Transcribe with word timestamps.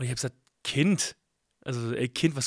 Und 0.00 0.04
ich 0.04 0.10
habe 0.12 0.16
gesagt, 0.16 0.36
Kind, 0.64 1.14
also 1.62 1.92
ey 1.92 2.08
Kind, 2.08 2.34
was, 2.34 2.46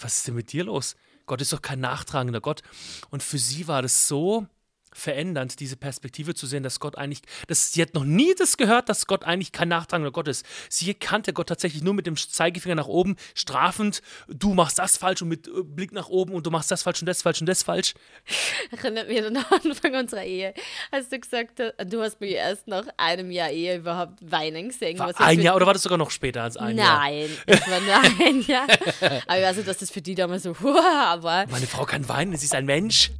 was 0.00 0.16
ist 0.16 0.26
denn 0.26 0.36
mit 0.36 0.52
dir 0.52 0.64
los? 0.64 0.96
Gott 1.26 1.42
ist 1.42 1.52
doch 1.52 1.60
kein 1.60 1.80
nachtragender 1.80 2.40
Gott. 2.40 2.62
Und 3.10 3.22
für 3.22 3.36
sie 3.36 3.68
war 3.68 3.82
das 3.82 4.08
so 4.08 4.46
verändernd, 4.94 5.60
diese 5.60 5.76
Perspektive 5.76 6.34
zu 6.34 6.46
sehen, 6.46 6.62
dass 6.62 6.80
Gott 6.80 6.96
eigentlich, 6.96 7.22
dass 7.48 7.72
sie 7.72 7.82
hat 7.82 7.94
noch 7.94 8.04
nie 8.04 8.34
das 8.38 8.56
gehört, 8.56 8.88
dass 8.88 9.06
Gott 9.06 9.24
eigentlich 9.24 9.52
kein 9.52 9.68
nachtragender 9.68 10.12
Gott 10.12 10.28
ist. 10.28 10.46
Sie 10.68 10.94
kannte 10.94 11.32
Gott 11.32 11.48
tatsächlich 11.48 11.82
nur 11.82 11.94
mit 11.94 12.06
dem 12.06 12.16
Zeigefinger 12.16 12.76
nach 12.76 12.86
oben, 12.86 13.16
strafend, 13.34 14.00
du 14.28 14.54
machst 14.54 14.78
das 14.78 14.96
falsch 14.96 15.22
und 15.22 15.28
mit 15.28 15.48
äh, 15.48 15.62
Blick 15.62 15.92
nach 15.92 16.08
oben 16.08 16.32
und 16.32 16.46
du 16.46 16.50
machst 16.50 16.70
das 16.70 16.82
falsch 16.82 17.02
und 17.02 17.06
das 17.06 17.22
falsch 17.22 17.40
und 17.40 17.46
das 17.46 17.62
falsch. 17.62 17.94
Erinnert 18.70 19.08
mich 19.08 19.18
an 19.18 19.34
den 19.34 19.44
Anfang 19.44 19.94
unserer 19.94 20.24
Ehe. 20.24 20.54
Hast 20.92 21.12
du 21.12 21.18
gesagt, 21.18 21.60
äh, 21.60 21.72
du 21.84 22.00
hast 22.00 22.20
mich 22.20 22.32
erst 22.32 22.68
nach 22.68 22.86
einem 22.96 23.30
Jahr 23.30 23.50
Ehe 23.50 23.76
überhaupt 23.76 24.18
weinen 24.20 24.68
gesehen. 24.68 24.98
War 24.98 25.12
ein 25.20 25.40
Jahr 25.40 25.56
oder 25.56 25.66
war 25.66 25.74
das 25.74 25.82
sogar 25.82 25.98
noch 25.98 26.10
später 26.10 26.42
als 26.42 26.56
ein 26.56 26.76
nein, 26.76 26.84
Jahr? 26.84 26.98
Nein, 27.00 27.60
war 27.66 27.80
nur 27.80 28.26
ein 28.26 28.40
Jahr. 28.46 28.66
Aber 29.26 29.38
ich 29.38 29.44
weiß 29.44 29.56
nicht, 29.56 29.68
dass 29.68 29.78
das 29.78 29.90
für 29.90 30.02
die 30.02 30.14
damals 30.14 30.44
so, 30.44 30.54
aber. 31.04 31.46
Meine 31.50 31.66
Frau 31.66 31.84
kann 31.84 32.08
weinen, 32.08 32.36
sie 32.36 32.46
ist 32.46 32.54
ein 32.54 32.66
Mensch. 32.66 33.10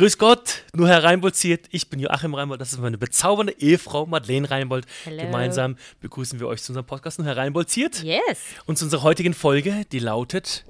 Grüß 0.00 0.16
Gott, 0.16 0.62
nur 0.72 0.88
Herr 0.88 1.04
Reinbold 1.04 1.36
ziert. 1.36 1.66
Ich 1.72 1.90
bin 1.90 2.00
Joachim 2.00 2.34
Reinbold, 2.34 2.58
das 2.58 2.72
ist 2.72 2.78
meine 2.78 2.96
bezaubernde 2.96 3.54
Ehefrau 3.58 4.06
Madeleine 4.06 4.50
Reinbold. 4.50 4.86
Hello. 5.04 5.24
Gemeinsam 5.24 5.76
begrüßen 6.00 6.40
wir 6.40 6.46
euch 6.46 6.62
zu 6.62 6.72
unserem 6.72 6.86
Podcast 6.86 7.18
nur 7.18 7.28
Herr 7.28 7.36
Reinbold 7.36 7.68
ziert. 7.68 8.02
Yes. 8.02 8.38
Und 8.64 8.78
zu 8.78 8.86
unserer 8.86 9.02
heutigen 9.02 9.34
Folge, 9.34 9.84
die 9.92 9.98
lautet 9.98 10.64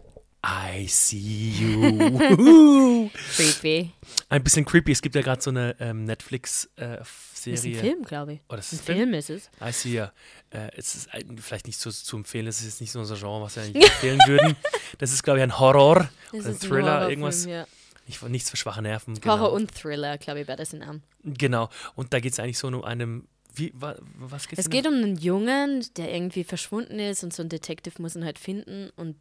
I 0.45 0.89
see 0.89 1.53
you. 1.61 3.09
Creepy. 3.37 3.93
Ein 4.30 4.43
bisschen 4.43 4.65
creepy. 4.65 4.91
Es 4.91 5.01
gibt 5.01 5.15
ja 5.15 5.23
gerade 5.23 5.41
so 5.41 5.51
eine 5.51 5.77
ähm, 5.78 6.06
Netflix-Serie. 6.06 6.98
Das 6.98 7.47
ist 7.47 7.65
ein 7.67 7.75
Film, 7.77 8.03
glaube 8.03 8.33
ich. 8.33 8.41
Oh, 8.48 8.56
das 8.56 8.73
ist 8.73 8.81
ein 8.89 8.97
Film 8.97 9.14
ist 9.14 9.31
es. 9.31 9.48
I 9.64 9.70
see 9.70 9.97
you. 9.97 10.06
Äh, 10.51 10.70
es 10.77 10.97
ist 10.97 11.14
ein- 11.14 11.39
vielleicht 11.39 11.69
nicht 11.69 11.78
so 11.78 11.92
zu 11.92 12.17
empfehlen, 12.17 12.47
das 12.47 12.58
ist 12.58 12.64
jetzt 12.64 12.81
nicht 12.81 12.91
so 12.91 12.98
unser 12.98 13.14
Genre, 13.14 13.42
was 13.42 13.55
wir 13.55 13.62
eigentlich 13.62 13.84
empfehlen 13.92 14.19
würden. 14.27 14.56
Das 14.98 15.12
ist, 15.12 15.23
glaube 15.23 15.39
ich, 15.39 15.45
ein 15.45 15.56
Horror 15.56 16.08
Das 16.33 16.41
oder 16.41 16.48
ein 16.48 16.55
ein 16.55 16.58
Thriller, 16.58 16.83
Horrorfilm, 16.84 17.11
irgendwas. 17.11 17.45
Ja. 17.45 17.67
Nicht, 18.11 18.22
nichts 18.28 18.50
für 18.50 18.56
schwache 18.56 18.83
Nerven. 18.83 19.14
Horror 19.25 19.39
Genau. 19.39 19.55
und 19.55 19.75
Thriller, 19.75 20.19
glaube 20.19 20.41
ich, 20.41 20.48
wäre 20.48 20.56
das 20.58 20.72
in 20.72 20.83
einem. 20.83 21.03
genau. 21.25 21.69
Und 21.94 22.12
da 22.12 22.20
geht 22.20 22.33
es 22.33 22.41
eigentlich 22.41 22.58
so 22.58 22.67
um 22.69 22.84
einem. 22.84 23.27
Wie, 23.55 23.72
wa, 23.75 23.97
was 24.19 24.47
geht's 24.48 24.61
Es 24.61 24.70
geht 24.70 24.86
um 24.86 24.94
einen 24.94 25.17
Jungen, 25.17 25.84
der 25.97 26.14
irgendwie 26.14 26.44
verschwunden 26.44 26.98
ist 27.00 27.25
und 27.25 27.33
so 27.33 27.42
ein 27.42 27.48
Detective 27.48 28.00
muss 28.00 28.14
ihn 28.14 28.25
halt 28.25 28.39
finden 28.39 28.91
und 28.97 29.17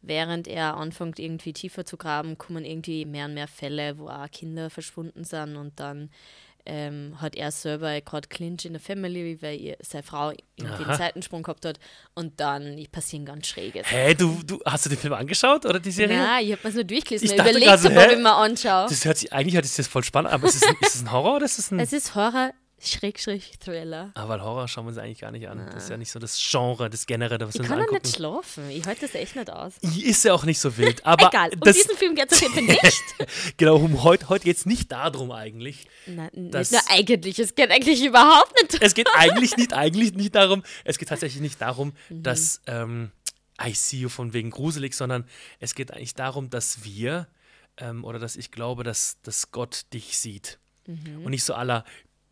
während 0.00 0.48
er 0.48 0.76
anfängt 0.76 1.18
irgendwie 1.18 1.52
tiefer 1.52 1.84
zu 1.84 1.96
graben, 1.98 2.38
kommen 2.38 2.64
irgendwie 2.64 3.04
mehr 3.04 3.26
und 3.26 3.34
mehr 3.34 3.48
Fälle, 3.48 3.98
wo 3.98 4.08
auch 4.08 4.30
Kinder 4.30 4.70
verschwunden 4.70 5.24
sind 5.24 5.56
und 5.56 5.78
dann 5.80 6.08
ähm, 6.68 7.20
hat 7.20 7.34
er 7.34 7.50
selber 7.50 8.00
gerade 8.02 8.28
Clinch 8.28 8.66
in 8.66 8.74
der 8.74 8.80
Family, 8.80 9.38
weil 9.40 9.58
ihr, 9.58 9.76
seine 9.80 10.02
Frau 10.02 10.32
irgendwie 10.56 10.84
einen 10.84 10.98
Seitensprung 10.98 11.42
gehabt 11.42 11.64
hat 11.64 11.80
und 12.14 12.38
dann 12.38 12.86
passieren 12.92 13.24
ganz 13.24 13.46
schräge 13.46 13.80
Sachen. 13.80 13.96
Hä, 13.96 14.14
du, 14.14 14.38
du, 14.46 14.60
hast 14.64 14.84
du 14.84 14.90
den 14.90 14.98
Film 14.98 15.14
angeschaut 15.14 15.64
oder 15.64 15.80
die 15.80 15.90
Serie? 15.90 16.18
Nein, 16.18 16.44
ich 16.44 16.52
habe 16.52 16.68
mir 16.68 16.74
nur 16.74 16.84
durchgelesen. 16.84 17.24
Ich 17.24 17.32
Ich 17.32 17.36
dachte 17.36 17.50
überlegt, 17.50 17.70
gerade 17.70 17.82
so, 17.82 17.88
ob 17.88 18.12
ich 18.12 18.18
mir 18.18 18.34
anschaue. 18.34 18.88
Das 18.88 19.04
hört 19.04 19.16
sich, 19.18 19.32
eigentlich 19.32 19.54
hört 19.54 19.64
sich 19.64 19.76
das 19.76 19.88
voll 19.88 20.04
spannend 20.04 20.30
an, 20.30 20.40
aber 20.40 20.48
ist 20.48 20.56
es, 20.56 20.62
ist 20.62 20.94
es 20.94 21.02
ein 21.02 21.10
Horror 21.10 21.36
oder 21.36 21.44
ist 21.46 21.58
es 21.58 21.70
ein. 21.70 21.80
Es 21.80 21.92
ist 21.92 22.14
Horror, 22.14 22.52
Schrägstrich, 22.80 23.58
Thriller. 23.58 24.12
Ah, 24.14 24.28
weil 24.28 24.40
Horror 24.42 24.68
schauen 24.68 24.84
wir 24.84 24.90
uns 24.90 24.98
eigentlich 24.98 25.18
gar 25.20 25.30
nicht 25.32 25.48
an. 25.48 25.58
Das 25.72 25.84
ist 25.84 25.90
ja 25.90 25.96
nicht 25.96 26.10
so 26.10 26.18
das 26.18 26.38
Genre, 26.50 26.88
das 26.88 27.06
Generelle, 27.06 27.46
was 27.46 27.54
Ich 27.54 27.60
wir 27.60 27.60
uns 27.62 27.68
kann 27.68 27.80
ja 27.92 27.98
nicht 28.00 28.14
schlafen. 28.16 28.70
Ich 28.70 28.84
halte 28.86 29.00
das 29.02 29.14
echt 29.14 29.34
nicht 29.36 29.50
aus. 29.50 29.74
Ist 29.78 30.24
ja 30.24 30.32
auch 30.32 30.44
nicht 30.44 30.60
so 30.60 30.76
wild. 30.76 31.04
Aber 31.04 31.28
Egal, 31.28 31.50
um 31.54 31.60
diesen 31.60 31.96
Film 31.96 32.14
geht 32.14 32.30
es 32.30 32.42
auf 32.42 32.54
jeden 32.54 32.66
Fall 32.68 32.78
nicht. 32.82 33.04
genau, 33.56 33.76
um 33.76 34.02
heute, 34.04 34.28
heute 34.28 34.44
geht 34.44 34.56
es 34.56 34.66
nicht 34.66 34.92
darum 34.92 35.32
eigentlich. 35.32 35.86
Nein, 36.06 36.30
nicht 36.32 36.72
nur 36.72 36.80
eigentlich. 36.88 37.38
Es 37.38 37.54
geht 37.54 37.70
eigentlich 37.70 38.04
überhaupt 38.04 38.52
nicht. 38.62 38.82
Es 38.82 38.94
geht 38.94 39.08
eigentlich 39.14 39.56
nicht, 39.56 39.72
eigentlich 39.72 40.14
nicht 40.14 40.34
darum, 40.34 40.62
es 40.84 40.98
geht 40.98 41.08
tatsächlich 41.08 41.42
nicht 41.42 41.60
darum, 41.60 41.92
Mhm. 42.08 42.22
dass 42.22 42.60
ähm, 42.66 43.10
I 43.60 43.74
see 43.74 43.96
you 43.98 44.08
von 44.08 44.32
wegen 44.32 44.50
gruselig, 44.50 44.94
sondern 44.94 45.24
es 45.58 45.74
geht 45.74 45.90
eigentlich 45.92 46.14
darum, 46.14 46.48
dass 46.50 46.84
wir 46.84 47.26
ähm, 47.76 48.04
oder 48.04 48.18
dass 48.18 48.36
ich 48.36 48.50
glaube, 48.50 48.84
dass, 48.84 49.18
dass 49.22 49.50
Gott 49.50 49.86
dich 49.92 50.16
sieht. 50.18 50.58
Mhm. 50.86 51.24
Und 51.24 51.30
nicht 51.30 51.44
so 51.44 51.54
aller 51.54 51.84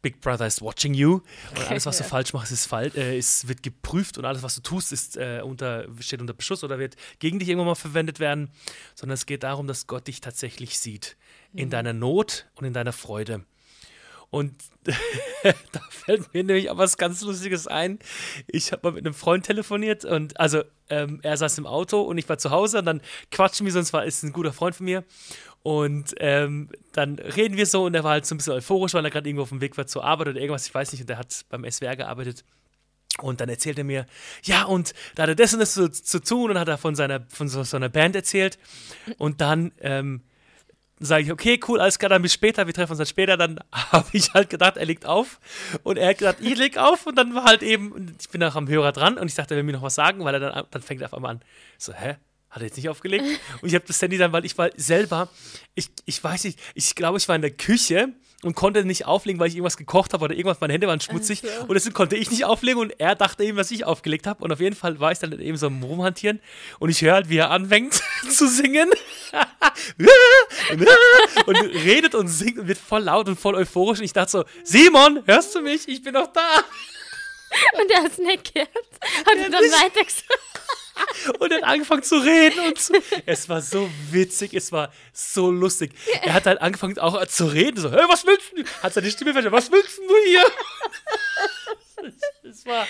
Big 0.07 0.21
Brother 0.21 0.47
is 0.47 0.63
watching 0.63 0.95
you 0.95 1.15
und 1.51 1.69
alles, 1.69 1.85
was 1.85 1.99
du 1.99 2.05
falsch 2.05 2.33
machst, 2.33 2.53
ist 2.53 2.67
falsch, 2.67 2.95
äh, 2.95 3.19
ist, 3.19 3.49
wird 3.49 3.65
geprüft 3.65 4.19
und 4.19 4.25
alles, 4.25 4.45
was 4.45 4.55
du 4.55 4.61
tust, 4.61 4.93
ist, 4.93 5.17
äh, 5.17 5.41
unter, 5.43 5.89
steht 5.99 6.21
unter 6.21 6.33
Beschuss 6.33 6.63
oder 6.63 6.79
wird 6.79 6.95
gegen 7.19 7.41
dich 7.41 7.49
irgendwann 7.49 7.67
mal 7.67 7.75
verwendet 7.75 8.21
werden, 8.21 8.49
sondern 8.95 9.15
es 9.15 9.27
geht 9.27 9.43
darum, 9.43 9.67
dass 9.67 9.89
Gott 9.89 10.07
dich 10.07 10.21
tatsächlich 10.21 10.79
sieht. 10.79 11.17
Mhm. 11.53 11.59
In 11.59 11.71
deiner 11.71 11.93
Not 11.93 12.47
und 12.55 12.67
in 12.67 12.73
deiner 12.73 12.93
Freude. 12.93 13.45
Und 14.31 14.55
da 15.73 15.81
fällt 15.91 16.33
mir 16.33 16.45
nämlich 16.45 16.71
auch 16.71 16.79
was 16.79 16.99
ganz 16.99 17.23
Lustiges 17.23 17.67
ein. 17.67 17.99
Ich 18.47 18.71
habe 18.71 18.83
mal 18.85 18.93
mit 18.93 19.05
einem 19.05 19.15
Freund 19.15 19.45
telefoniert 19.45 20.05
und 20.05 20.39
also 20.39 20.63
ähm, 20.89 21.19
er 21.25 21.37
saß 21.37 21.59
im 21.59 21.67
Auto 21.67 22.01
und 22.03 22.19
ich 22.19 22.29
war 22.29 22.39
zu 22.39 22.51
Hause 22.51 22.79
und 22.79 22.85
dann 22.87 23.01
quatschen 23.33 23.67
wir 23.67 23.73
so, 23.73 23.81
und 23.81 23.87
zwar 23.87 24.05
ist 24.05 24.23
ein 24.23 24.33
guter 24.33 24.53
Freund 24.53 24.77
von 24.77 24.85
mir. 24.85 25.03
Und 25.67 26.15
ähm, 26.21 26.69
dann 26.93 27.19
reden 27.19 27.57
wir 27.57 27.67
so 27.67 27.87
und 27.87 27.95
er 27.97 28.05
war 28.05 28.13
halt 28.13 28.25
so 28.25 28.37
ein 28.37 28.39
bisschen 28.39 28.53
euphorisch, 28.53 28.95
weil 28.95 29.05
er 29.05 29.11
gerade 29.11 29.29
irgendwo 29.29 29.43
auf 29.43 29.49
dem 29.49 29.61
Weg 29.61 29.77
war 29.77 29.89
zur 29.89 30.05
Arbeit 30.05 30.29
oder 30.29 30.39
irgendwas, 30.39 30.69
ich 30.69 30.73
weiß 30.73 30.93
nicht, 30.93 31.01
und 31.01 31.11
er 31.11 31.19
hat 31.19 31.45
beim 31.49 31.69
SWR 31.69 31.97
gearbeitet. 31.97 32.45
Und 33.21 33.41
dann 33.41 33.49
erzählt 33.49 33.77
er 33.77 33.83
mir, 33.83 34.07
ja, 34.45 34.63
und 34.63 34.95
da 35.17 35.25
hat 35.25 35.31
er 35.31 35.35
das 35.35 35.55
und 35.55 35.59
das 35.59 35.75
zu, 35.75 35.91
zu 35.91 36.21
tun 36.21 36.53
und 36.53 36.59
hat 36.61 36.69
er 36.69 36.79
von 36.79 36.95
seiner, 36.95 37.27
von 37.31 37.49
so, 37.49 37.65
so 37.65 37.79
einer 37.79 37.89
Band 37.89 38.15
erzählt. 38.15 38.61
Und 39.19 39.41
dann 39.41 39.73
ähm, 39.81 40.23
sage 41.01 41.25
ich, 41.25 41.33
okay, 41.33 41.59
cool, 41.67 41.81
alles 41.81 41.99
klar, 41.99 42.11
dann 42.11 42.23
bis 42.23 42.35
später, 42.35 42.69
wir 42.69 42.73
treffen 42.73 42.93
uns 42.93 42.99
dann 42.99 43.07
später. 43.09 43.37
Dann 43.37 43.59
habe 43.73 44.07
ich 44.13 44.35
halt 44.35 44.51
gedacht, 44.51 44.77
er 44.77 44.87
legt 44.87 45.05
auf. 45.05 45.41
Und 45.83 45.97
er 45.97 46.11
hat 46.11 46.19
gesagt, 46.19 46.43
ich 46.43 46.57
leg 46.57 46.79
auf. 46.79 47.09
Und 47.09 47.19
dann 47.19 47.35
war 47.35 47.43
halt 47.43 47.65
eben, 47.65 48.15
ich 48.21 48.29
bin 48.29 48.41
auch 48.45 48.55
am 48.55 48.69
Hörer 48.69 48.93
dran 48.93 49.19
und 49.19 49.27
ich 49.27 49.35
dachte, 49.35 49.55
er 49.55 49.57
will 49.57 49.65
mir 49.65 49.73
noch 49.73 49.83
was 49.83 49.97
sagen, 49.97 50.25
weil 50.25 50.35
er 50.35 50.39
dann, 50.39 50.65
dann 50.71 50.83
fängt 50.83 51.01
er 51.01 51.07
auf 51.07 51.15
einmal 51.15 51.33
an. 51.33 51.41
So, 51.77 51.93
hä? 51.93 52.19
Hat 52.57 52.63
er 52.63 52.69
jetzt 52.69 52.77
nicht 52.79 52.89
aufgelegt? 52.89 53.23
Und 53.61 53.69
ich 53.69 53.75
habe 53.75 53.85
das 53.87 54.01
Handy 54.01 54.17
dann, 54.17 54.33
weil 54.33 54.47
ich 54.47 54.57
war 54.57 54.71
selber, 54.77 55.29
ich, 55.75 55.91
ich 56.07 56.25
weiß 56.25 56.45
nicht, 56.45 56.59
ich 56.73 56.95
glaube, 56.95 57.19
ich 57.19 57.29
war 57.29 57.37
in 57.37 57.43
der 57.43 57.51
Küche 57.51 58.15
und 58.43 58.55
konnte 58.55 58.83
nicht 58.83 59.05
auflegen, 59.05 59.39
weil 59.39 59.49
ich 59.49 59.57
irgendwas 59.57 59.77
gekocht 59.77 60.15
habe 60.15 60.25
oder 60.25 60.35
irgendwas, 60.35 60.59
meine 60.63 60.73
Hände 60.73 60.87
waren 60.87 60.99
schmutzig. 60.99 61.43
So. 61.43 61.49
Und 61.67 61.75
deswegen 61.75 61.93
konnte 61.93 62.17
ich 62.17 62.31
nicht 62.31 62.47
auflegen 62.47 62.81
und 62.81 62.99
er 62.99 63.15
dachte 63.15 63.45
eben, 63.45 63.59
was 63.59 63.71
ich 63.71 63.85
aufgelegt 63.85 64.27
habe. 64.27 64.43
Und 64.43 64.53
auf 64.55 64.61
jeden 64.61 64.75
Fall 64.75 64.99
war 65.01 65.13
ich 65.13 65.19
dann 65.19 65.39
eben 65.39 65.59
so 65.59 65.67
am 65.67 65.83
Rumhantieren 65.83 66.41
und 66.79 66.89
ich 66.89 67.03
höre 67.03 67.13
halt, 67.13 67.29
wie 67.29 67.37
er 67.37 67.51
anfängt 67.51 68.01
zu 68.31 68.49
singen. 68.49 68.89
und 71.47 71.57
redet 71.85 72.15
und 72.15 72.29
singt 72.29 72.59
und 72.59 72.69
wird 72.69 72.79
voll 72.79 73.03
laut 73.03 73.29
und 73.29 73.39
voll 73.39 73.55
euphorisch. 73.55 73.99
Und 73.99 74.07
ich 74.07 74.15
dachte 74.15 74.31
so, 74.31 74.45
Simon, 74.65 75.23
hörst 75.27 75.55
du 75.55 75.61
mich? 75.61 75.87
Ich 75.89 76.03
bin 76.03 76.15
doch 76.15 76.29
da. 76.29 76.65
Und 77.79 77.91
er 77.91 78.03
hat 78.03 78.13
es 78.13 78.19
nicht 78.19 78.55
gehört. 78.55 78.71
Hat 79.27 79.37
er 79.37 79.51
dann 79.51 79.63
weiter 79.63 80.05
gesagt. 80.05 80.25
Und 81.39 81.51
er 81.51 81.59
hat 81.59 81.65
angefangen 81.65 82.03
zu 82.03 82.17
reden 82.17 82.61
und 82.67 82.79
zu, 82.79 82.93
es 83.27 83.49
war 83.49 83.61
so 83.61 83.89
witzig, 84.11 84.55
es 84.55 84.73
war 84.73 84.93
so 85.13 85.51
lustig. 85.51 85.93
Er 86.23 86.35
hat 86.35 86.47
halt 86.47 86.61
angefangen 86.61 86.99
auch 86.99 87.25
zu 87.27 87.47
reden, 87.47 87.81
so, 87.81 87.91
hey, 87.91 88.05
was 88.09 88.27
willst 88.27 88.53
du? 88.57 88.65
Hat 88.83 88.95
seine 88.95 89.11
Stimme 89.11 89.33
verstanden, 89.33 89.57
was 89.57 89.71
willst 89.71 89.99
du 89.99 90.15
hier? 90.29 90.45
Es 92.43 92.65
war, 92.67 92.87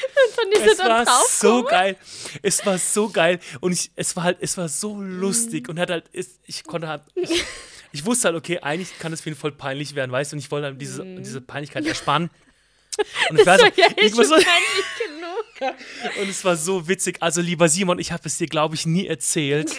es 0.53 0.79
war 0.79 1.07
so 1.29 1.63
geil. 1.65 1.97
Es 2.43 2.67
war 2.67 2.79
so 2.79 3.09
geil 3.09 3.39
und 3.61 3.73
ich, 3.73 3.91
es 3.97 4.17
war 4.17 4.25
halt, 4.25 4.39
es 4.41 4.57
war 4.57 4.69
so 4.69 5.01
lustig 5.01 5.69
und 5.69 5.79
hat 5.79 5.91
halt, 5.91 6.05
es, 6.13 6.41
ich 6.45 6.65
konnte 6.65 6.89
halt, 6.89 7.03
ich, 7.15 7.45
ich 7.93 8.05
wusste 8.05 8.29
halt, 8.29 8.37
okay, 8.37 8.59
eigentlich 8.61 8.99
kann 8.99 9.13
es 9.13 9.21
für 9.21 9.31
ihn 9.31 9.37
voll 9.37 9.53
peinlich 9.53 9.95
werden, 9.95 10.13
weißt 10.13 10.33
du, 10.33 10.37
und 10.37 10.41
ich 10.41 10.51
wollte 10.51 10.67
halt 10.67 10.81
diese, 10.81 11.05
diese 11.05 11.41
Peinlichkeit 11.41 11.87
ersparen. 11.87 12.31
Und 13.31 13.41
ich 13.41 13.47
weiß, 13.47 13.61
So, 13.61 13.67
ja, 13.77 13.87
irgendwas 13.97 14.29
schon 14.29 14.41
so, 14.41 15.65
genug. 15.65 15.77
und 16.21 16.29
es 16.29 16.45
war 16.45 16.57
so 16.57 16.89
witzig. 16.89 17.19
Also, 17.21 17.41
lieber 17.41 17.69
Simon, 17.69 17.99
ich 17.99 18.13
habe 18.13 18.23
es 18.27 18.39
dir, 18.39 18.47
glaube 18.47 18.75
ich, 18.75 18.87
nie 18.87 19.07
erzählt. 19.07 19.73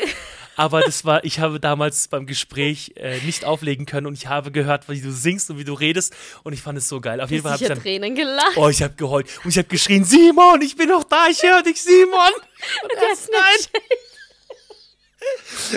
Aber 0.59 0.81
das 0.81 1.05
war, 1.05 1.23
ich 1.23 1.39
habe 1.39 1.59
damals 1.59 2.07
beim 2.07 2.25
Gespräch 2.25 2.93
äh, 2.95 3.19
nicht 3.19 3.45
auflegen 3.45 3.85
können 3.85 4.07
und 4.07 4.15
ich 4.15 4.25
habe 4.25 4.51
gehört, 4.51 4.89
wie 4.89 4.99
du 4.99 5.11
singst 5.11 5.51
und 5.51 5.59
wie 5.59 5.63
du 5.63 5.73
redest. 5.73 6.15
Und 6.43 6.53
ich 6.53 6.61
fand 6.63 6.79
es 6.79 6.89
so 6.89 6.99
geil. 6.99 7.21
Auf 7.21 7.29
jeden 7.29 7.43
Fall 7.43 7.51
habe 7.53 7.63
ich 7.63 7.69
dann. 7.69 7.79
Tränen 7.79 8.15
gelacht. 8.15 8.57
Oh, 8.57 8.67
ich 8.67 8.81
habe 8.81 8.95
geheult. 8.95 9.27
Und 9.43 9.51
ich 9.51 9.57
habe 9.59 9.67
geschrien: 9.67 10.03
Simon, 10.03 10.59
ich 10.63 10.75
bin 10.75 10.89
noch 10.89 11.03
da, 11.03 11.27
ich 11.29 11.43
höre 11.43 11.61
dich, 11.61 11.79
Simon. 11.79 12.09
Und 12.83 12.91
Der 12.91 13.13
ist 13.13 13.29
nicht 13.29 13.71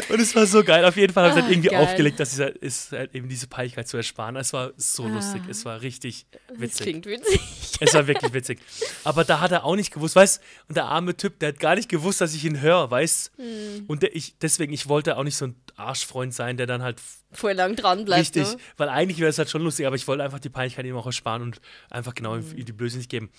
Und 0.09 0.21
es 0.21 0.35
war 0.35 0.47
so 0.47 0.63
geil. 0.65 0.85
Auf 0.85 0.97
jeden 0.97 1.13
Fall 1.13 1.25
habe 1.31 1.39
ich 1.39 1.45
Ah, 1.45 1.47
dann 1.47 1.53
irgendwie 1.53 1.69
geil. 1.71 1.81
aufgelegt, 1.83 2.21
dass 2.21 2.31
dieser, 2.31 2.55
ist 2.63 2.93
halt 2.93 3.15
eben 3.15 3.29
diese 3.29 3.47
Peinlichkeit 3.47 3.89
zu 3.89 3.97
ersparen. 3.97 4.37
Es 4.37 4.53
war 4.53 4.73
so 4.77 5.07
lustig. 5.09 5.43
Es 5.49 5.65
war 5.65 5.81
richtig 5.81 6.27
Das 6.49 6.61
witzig. 6.61 6.83
klingt 6.83 7.07
witzig. 7.07 7.41
Es 7.81 7.95
war 7.95 8.07
wirklich 8.07 8.33
witzig. 8.33 8.61
Aber 9.05 9.25
da 9.25 9.41
hat 9.41 9.53
er 9.53 9.65
auch 9.65 9.77
nicht 9.77 9.93
gewusst, 9.93 10.17
weißt 10.17 10.41
und 10.69 10.77
der 10.77 10.85
arme 10.87 11.17
Typ, 11.17 11.39
der 11.41 11.51
hat 11.51 11.61
gar 11.61 11.75
nicht 11.77 11.89
gewusst, 11.89 12.21
dass 12.21 12.35
ich 12.35 12.45
ihn 12.45 12.61
höre, 12.61 12.91
weißt 12.91 13.33
Hm. 13.37 13.85
Und 13.87 14.03
der, 14.03 14.15
ich, 14.15 14.37
deswegen, 14.39 14.73
ich 14.73 14.89
wollte 14.89 15.17
auch 15.17 15.25
nicht 15.25 15.37
so 15.37 15.47
ein 15.47 15.57
Arschfreund 15.77 16.35
sein, 16.35 16.57
der 16.57 16.67
dann 16.67 16.83
halt 16.83 17.01
Voll 17.33 17.53
lang 17.53 17.75
dran 17.77 18.05
bleibt. 18.05 18.21
richtig, 18.21 18.49
Ne? 18.49 18.57
weil 18.77 18.89
eigentlich 18.89 19.19
wäre 19.19 19.31
es 19.31 19.39
halt 19.39 19.49
schon 19.51 19.63
lustig, 19.63 19.87
aber 19.87 19.97
ich 19.97 20.07
wollte 20.09 20.23
einfach 20.23 20.41
die 20.41 20.51
Peinlichkeit 20.51 20.85
ihm 20.85 20.97
auch 20.97 21.07
ersparen 21.07 21.43
und 21.43 21.61
einfach 21.91 22.15
genau 22.15 22.35
Hm. 22.37 22.57
ihm 22.57 22.65
die 22.65 22.73
Blöße 22.73 22.99
nicht 22.99 23.11
geben. 23.11 23.31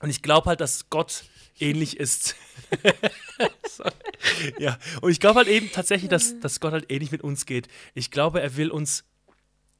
Und 0.00 0.10
ich 0.10 0.22
glaube 0.22 0.48
halt, 0.48 0.60
dass 0.60 0.90
Gott 0.90 1.24
ähnlich 1.60 1.98
ist. 1.98 2.36
Ja, 4.58 4.78
und 5.00 5.10
ich 5.10 5.20
glaube 5.20 5.36
halt 5.36 5.48
eben 5.48 5.70
tatsächlich, 5.70 6.10
dass, 6.10 6.38
dass 6.40 6.58
Gott 6.58 6.72
halt 6.72 6.90
ähnlich 6.90 7.12
mit 7.12 7.22
uns 7.22 7.46
geht. 7.46 7.68
Ich 7.94 8.10
glaube, 8.10 8.40
er 8.40 8.56
will 8.56 8.70
uns 8.70 9.04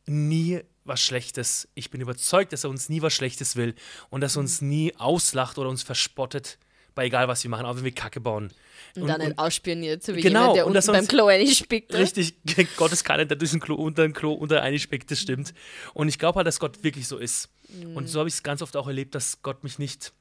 nie 0.06 0.60
was 0.84 1.00
Schlechtes. 1.00 1.68
Ich 1.74 1.90
bin 1.90 2.00
überzeugt, 2.00 2.52
dass 2.52 2.64
er 2.64 2.70
uns 2.70 2.88
nie 2.88 3.02
was 3.02 3.12
Schlechtes 3.12 3.56
will 3.56 3.74
und 4.10 4.20
dass 4.20 4.36
er 4.36 4.40
uns 4.40 4.60
nie 4.60 4.94
auslacht 4.96 5.58
oder 5.58 5.68
uns 5.68 5.82
verspottet, 5.82 6.58
bei 6.94 7.06
egal 7.06 7.28
was 7.28 7.42
wir 7.42 7.50
machen, 7.50 7.66
auch 7.66 7.76
wenn 7.76 7.84
wir 7.84 7.92
Kacke 7.92 8.20
bauen. 8.20 8.50
Und, 8.96 9.06
dann 9.06 9.20
nicht 9.20 9.38
ausspioniert, 9.38 10.02
so 10.02 10.16
wie 10.16 10.20
genau, 10.20 10.40
jemand, 10.40 10.56
der 10.56 10.66
und 10.66 10.76
unten 10.76 10.92
beim 10.92 11.06
Klo 11.06 11.26
einspickt. 11.26 11.92
Richtig, 11.94 12.34
Gott 12.76 12.92
ist 12.92 13.04
keiner, 13.04 13.24
der 13.24 13.36
durch 13.36 13.52
ein 13.52 13.60
Klo 13.60 13.74
unter 13.74 14.02
ein 14.02 14.12
Klo 14.12 14.32
unter 14.32 14.62
einspickt, 14.62 15.10
das 15.10 15.20
stimmt. 15.20 15.52
Und 15.94 16.08
ich 16.08 16.18
glaube 16.18 16.36
halt, 16.36 16.46
dass 16.46 16.58
Gott 16.58 16.82
wirklich 16.82 17.06
so 17.06 17.18
ist. 17.18 17.50
Und 17.94 18.08
so 18.08 18.20
habe 18.20 18.28
ich 18.28 18.34
es 18.34 18.42
ganz 18.42 18.62
oft 18.62 18.76
auch 18.76 18.86
erlebt, 18.86 19.14
dass 19.14 19.42
Gott 19.42 19.62
mich 19.62 19.78
nicht, 19.78 20.12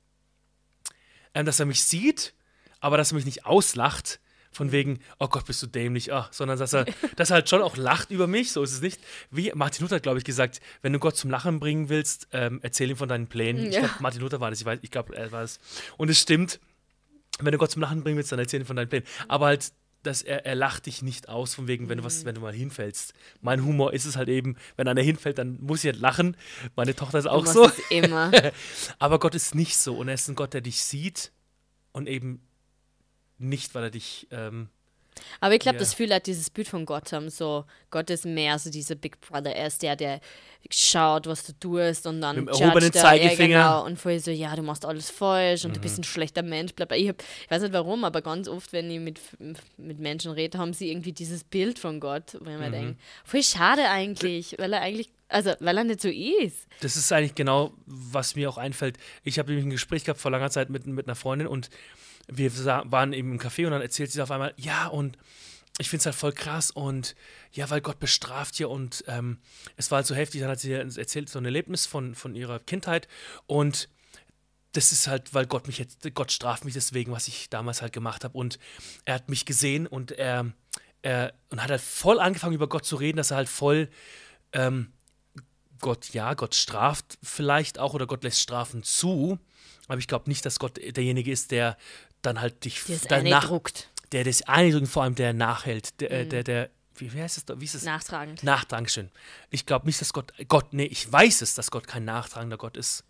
ähm, 1.38 1.46
dass 1.46 1.60
er 1.60 1.66
mich 1.66 1.84
sieht, 1.84 2.34
aber 2.80 2.98
dass 2.98 3.12
er 3.12 3.16
mich 3.16 3.26
nicht 3.26 3.46
auslacht. 3.46 4.20
Von 4.50 4.72
wegen, 4.72 5.00
oh 5.20 5.28
Gott, 5.28 5.46
bist 5.46 5.62
du 5.62 5.68
dämlich, 5.68 6.12
ah, 6.12 6.30
sondern 6.32 6.58
dass 6.58 6.74
er, 6.74 6.86
dass 7.16 7.30
er 7.30 7.36
halt 7.36 7.50
schon 7.50 7.62
auch 7.62 7.78
lacht 7.78 8.10
über 8.10 8.26
mich, 8.26 8.52
so 8.52 8.64
ist 8.64 8.72
es 8.72 8.82
nicht. 8.82 9.00
Wie 9.30 9.52
Martin 9.54 9.84
Luther 9.84 9.98
hat, 9.98 10.04
glaube 10.04 10.18
ich, 10.18 10.24
gesagt, 10.24 10.62
wenn 10.82 10.94
du 10.94 11.00
Gott 11.00 11.16
zum 11.16 11.30
Lachen 11.30 11.60
bringen 11.60 11.90
willst, 11.90 12.28
ähm, 12.32 12.60
erzähl 12.64 12.90
ihm 12.90 12.98
von 12.98 13.08
deinen 13.10 13.28
Plänen. 13.28 13.68
Ich 13.68 13.76
Ja. 13.76 13.82
glaube, 13.82 13.96
Martin 14.00 14.22
Luther 14.22 14.40
war 14.40 14.50
das, 14.50 14.60
ich 14.60 14.66
weiß, 14.66 14.80
ich 14.82 14.90
glaube, 14.90 15.16
er 15.16 15.32
war 15.32 15.44
es. 15.44 15.60
Und 15.98 16.10
es 16.10 16.20
stimmt, 16.20 16.60
wenn 17.40 17.52
du 17.52 17.60
Gott 17.60 17.70
zum 17.70 17.84
Lachen 17.84 18.02
bringen 18.04 18.18
willst, 18.18 18.32
dann 18.32 18.40
erzähl 18.40 18.62
ihm 18.62 18.66
von 18.66 18.76
deinen 18.78 18.90
Plänen. 18.90 19.06
Aber 19.28 19.46
halt, 19.48 19.72
dass 20.08 20.24
er, 20.24 20.46
er 20.46 20.56
lacht 20.56 20.86
dich 20.88 21.02
nicht 21.02 21.30
aus, 21.30 21.54
von 21.54 21.68
wegen, 21.68 21.90
wenn 21.90 22.00
du 22.00 22.04
was, 22.04 22.26
wenn 22.26 22.36
du 22.36 22.42
mal 22.42 22.54
hinfällst. 22.54 23.14
Mein 23.42 23.64
Humor 23.64 23.94
ist 23.94 24.06
es 24.06 24.16
halt 24.16 24.30
eben, 24.30 24.56
wenn 24.76 24.88
einer 24.88 25.02
hinfällt, 25.02 25.38
dann 25.38 25.60
muss 25.62 25.84
ich 25.84 25.92
halt 25.92 26.02
lachen. 26.02 26.36
Meine 26.76 26.96
Tochter 26.96 27.20
ist 27.20 27.26
Du 27.26 27.30
auch 27.30 27.44
machst 27.44 27.54
so. 27.54 27.66
es 27.66 27.80
immer. 27.92 28.32
Aber 29.00 29.20
Gott 29.20 29.36
ist 29.36 29.54
nicht 29.54 29.78
so. 29.78 29.96
Und 29.98 30.08
er 30.08 30.16
ist 30.16 30.28
ein 30.28 30.36
Gott, 30.36 30.54
der 30.54 30.62
dich 30.62 30.82
sieht 30.84 31.32
und 31.92 32.08
eben 32.08 32.42
nicht, 33.38 33.76
weil 33.76 33.84
er 33.84 33.92
dich. 33.92 34.28
Ähm, 34.32 34.70
Aber 35.40 35.54
ich 35.54 35.60
glaube, 35.60 35.76
Ja. 35.76 35.80
dass 35.80 35.94
viele 35.94 36.14
Leute 36.16 36.24
dieses 36.32 36.50
Bild 36.50 36.68
von 36.68 36.86
Gott 36.86 37.12
haben, 37.14 37.30
so 37.30 37.66
Gott 37.92 38.10
ist 38.10 38.26
mehr 38.26 38.58
so 38.60 38.70
dieser 38.70 38.96
Big 38.96 39.20
Brother, 39.22 39.56
er 39.56 39.68
ist 39.68 39.82
der, 39.82 39.96
der 39.96 40.20
schaut, 40.70 41.28
was 41.28 41.46
du 41.46 41.54
tust 41.54 42.06
und 42.08 42.20
dann 42.22 42.44
Mit 42.46 42.50
erhobenen 42.50 42.92
er. 42.92 43.02
Zeigefinger. 43.02 43.50
Ja, 43.58 43.74
genau, 43.78 43.86
und 43.86 43.98
voll 43.98 44.20
so, 44.20 44.32
ja, 44.32 44.56
du 44.56 44.64
machst 44.64 44.86
alles 44.86 45.10
falsch 45.10 45.64
und 45.66 45.76
du 45.76 45.80
Mhm. 45.80 45.82
bist 45.82 45.98
ein 46.00 46.04
schlechter 46.04 46.44
Mensch, 46.44 46.74
bla, 46.74 46.86
bla. 46.86 46.98
Ich, 46.98 47.08
hab, 47.08 47.22
ich 47.22 47.50
weiß 47.52 47.62
nicht 47.62 47.74
warum, 47.74 48.04
aber 48.04 48.22
ganz 48.22 48.48
oft, 48.50 48.74
wenn 48.74 48.90
ich 48.92 49.00
mit, 49.00 49.20
mit 49.78 50.00
Menschen 50.00 50.32
rede, 50.32 50.58
haben 50.58 50.74
sie 50.74 50.90
irgendwie 50.92 51.14
dieses 51.14 51.44
Bild 51.44 51.80
von 51.80 52.00
Gott, 52.00 52.36
wo 52.42 52.50
ich 52.50 52.56
Mhm. 52.56 52.60
mir 52.60 52.72
denke, 52.72 52.96
voll 53.24 53.44
schade 53.44 53.88
eigentlich, 53.90 54.56
weil 54.58 54.74
er 54.74 54.82
eigentlich, 54.82 55.10
also 55.30 55.54
weil 55.60 55.78
er 55.78 55.84
nicht 55.84 56.02
so 56.02 56.10
ist. 56.10 56.68
das 56.82 56.96
ist 56.96 57.12
eigentlich 57.12 57.36
genau, 57.36 57.74
was 57.86 58.36
mir 58.36 58.50
auch 58.50 58.58
einfällt. 58.58 58.98
Ich 59.24 59.40
habe 59.40 59.50
nämlich 59.50 59.66
ein 59.66 59.72
Gespräch 59.72 60.06
gehabt 60.06 60.22
vor 60.22 60.32
langer 60.32 60.50
Zeit 60.50 60.70
mit, 60.70 60.88
mit 60.88 61.08
einer 61.08 61.16
Freundin 61.16 61.48
und 61.48 61.70
wir 62.28 62.52
waren 62.92 63.14
eben 63.14 63.32
im 63.32 63.40
Café 63.40 63.66
und 63.66 63.72
dann 63.72 63.82
erzählt 63.82 64.12
sie 64.12 64.22
auf 64.22 64.32
einmal, 64.32 64.54
ja, 64.58 64.88
und 64.88 65.18
ich 65.80 65.90
finde 65.90 66.02
es 66.02 66.06
halt 66.08 66.16
voll 66.16 66.34
krass 66.34 66.72
und 66.72 67.16
ja, 67.52 67.70
weil 67.70 67.82
Gott 67.82 68.00
bestraft 68.00 68.58
ja 68.60 68.68
und 68.68 69.04
ähm, 69.08 69.40
es 69.76 69.92
war 69.92 69.98
halt 69.98 70.08
so 70.08 70.16
heftig, 70.16 70.42
dann 70.42 70.50
hat 70.50 70.60
sie 70.60 70.74
erzählt 70.74 71.30
so 71.30 71.40
ein 71.40 71.46
Erlebnis 71.46 71.86
von, 71.86 72.16
von 72.16 72.36
ihrer 72.36 72.60
Kindheit 72.60 73.08
und 73.46 73.90
das 74.74 74.92
ist 74.92 75.08
halt, 75.08 75.34
weil 75.34 75.46
Gott 75.46 75.68
mich 75.68 75.78
jetzt, 75.78 76.14
Gott 76.14 76.32
straft 76.32 76.66
mich 76.66 76.74
deswegen, 76.74 77.12
was 77.12 77.28
ich 77.28 77.50
damals 77.50 77.82
halt 77.82 77.94
gemacht 77.94 78.24
habe 78.24 78.38
und 78.38 78.60
er 79.06 79.16
hat 79.16 79.30
mich 79.30 79.46
gesehen 79.46 79.88
und 79.88 80.12
er, 80.12 80.52
er 81.02 81.34
und 81.50 81.62
hat 81.62 81.70
halt 81.70 81.82
voll 81.82 82.20
angefangen 82.20 82.56
über 82.56 82.68
Gott 82.68 82.86
zu 82.86 82.96
reden, 82.96 83.18
dass 83.18 83.32
er 83.32 83.38
halt 83.38 83.50
voll 83.50 83.90
ähm, 84.54 84.94
Gott, 85.80 86.10
ja, 86.14 86.34
Gott 86.34 86.56
straft 86.56 87.18
vielleicht 87.22 87.80
auch 87.80 87.94
oder 87.94 88.08
Gott 88.08 88.24
lässt 88.24 88.42
Strafen 88.42 88.84
zu, 88.84 89.40
aber 89.88 90.00
ich 90.00 90.08
glaube 90.08 90.30
nicht, 90.30 90.46
dass 90.46 90.60
Gott 90.60 90.78
derjenige 90.78 91.32
ist, 91.32 91.52
der 91.52 91.78
dann 92.22 92.42
halt 92.42 92.66
dich 92.66 92.84
Der 92.84 92.96
ist 92.96 93.12
danach, 93.12 93.46
druckt, 93.48 93.90
der 94.12 94.24
das 94.24 94.42
eindrückt, 94.44 94.88
vor 94.88 95.04
allem 95.04 95.16
der 95.16 95.34
nachhält, 95.34 96.00
der, 96.02 96.12
äh, 96.12 96.26
der, 96.28 96.44
der, 96.44 96.70
wie, 96.96 97.14
wie 97.14 97.22
heißt 97.22 97.38
es 97.38 97.46
da, 97.46 97.60
wie 97.60 97.66
ist 97.66 97.76
es? 97.76 97.84
nachtragend. 97.84 98.44
Nach, 98.44 98.64
Dankeschön. 98.64 99.12
Ich 99.50 99.66
glaube 99.66 99.86
nicht, 99.86 100.02
dass 100.02 100.14
Gott, 100.14 100.34
Gott, 100.48 100.74
nee, 100.74 100.86
ich 100.86 101.12
weiß 101.12 101.42
es, 101.42 101.54
dass 101.54 101.72
Gott 101.72 101.88
kein 101.88 102.06
nachtragender 102.06 102.58
Gott 102.58 102.76
ist. 102.76 103.04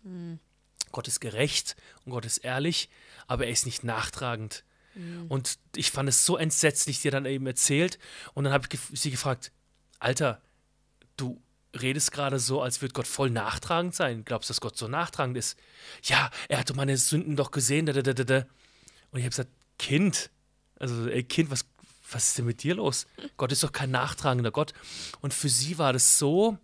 Gott 0.92 1.08
ist 1.08 1.20
gerecht 1.20 1.76
und 2.04 2.12
Gott 2.12 2.24
ist 2.24 2.38
ehrlich, 2.38 2.88
aber 3.26 3.46
er 3.46 3.52
ist 3.52 3.66
nicht 3.66 3.84
nachtragend. 3.84 4.64
Und 5.28 5.58
ich 5.76 5.92
fand 5.92 6.08
es 6.08 6.26
so 6.26 6.36
entsetzlich, 6.36 7.00
die 7.00 7.10
dann 7.10 7.24
eben 7.24 7.46
erzählt. 7.46 7.98
Und 8.34 8.44
dann 8.44 8.52
habe 8.52 8.66
ich 8.68 8.80
sie 9.00 9.12
gefragt, 9.12 9.52
Alter, 10.00 10.40
du 11.16 11.40
redest 11.80 12.12
gerade 12.12 12.38
so, 12.38 12.62
als 12.62 12.80
würde 12.82 12.94
Gott 12.94 13.06
voll 13.06 13.30
nachtragend 13.30 13.94
sein. 13.94 14.24
Glaubst 14.24 14.48
du, 14.48 14.52
dass 14.52 14.60
Gott 14.60 14.76
so 14.76 14.88
nachtragend 14.88 15.36
ist? 15.36 15.58
Ja, 16.02 16.30
er 16.48 16.58
hat 16.58 16.70
doch 16.70 16.74
meine 16.74 16.96
Sünden 16.96 17.36
doch 17.36 17.50
gesehen. 17.50 17.86
Da, 17.86 17.92
da, 17.92 18.02
da, 18.02 18.24
da. 18.24 18.46
Und 19.10 19.18
ich 19.18 19.24
habe 19.24 19.30
gesagt, 19.30 19.50
Kind, 19.78 20.30
also 20.78 21.08
ey 21.08 21.22
Kind, 21.24 21.50
was, 21.50 21.64
was 22.10 22.28
ist 22.28 22.38
denn 22.38 22.46
mit 22.46 22.62
dir 22.62 22.74
los? 22.74 23.06
Gott 23.36 23.52
ist 23.52 23.62
doch 23.62 23.72
kein 23.72 23.90
nachtragender 23.90 24.50
Gott. 24.50 24.72
Und 25.20 25.34
für 25.34 25.48
sie 25.48 25.78
war 25.78 25.92
das 25.92 26.18
so 26.18 26.58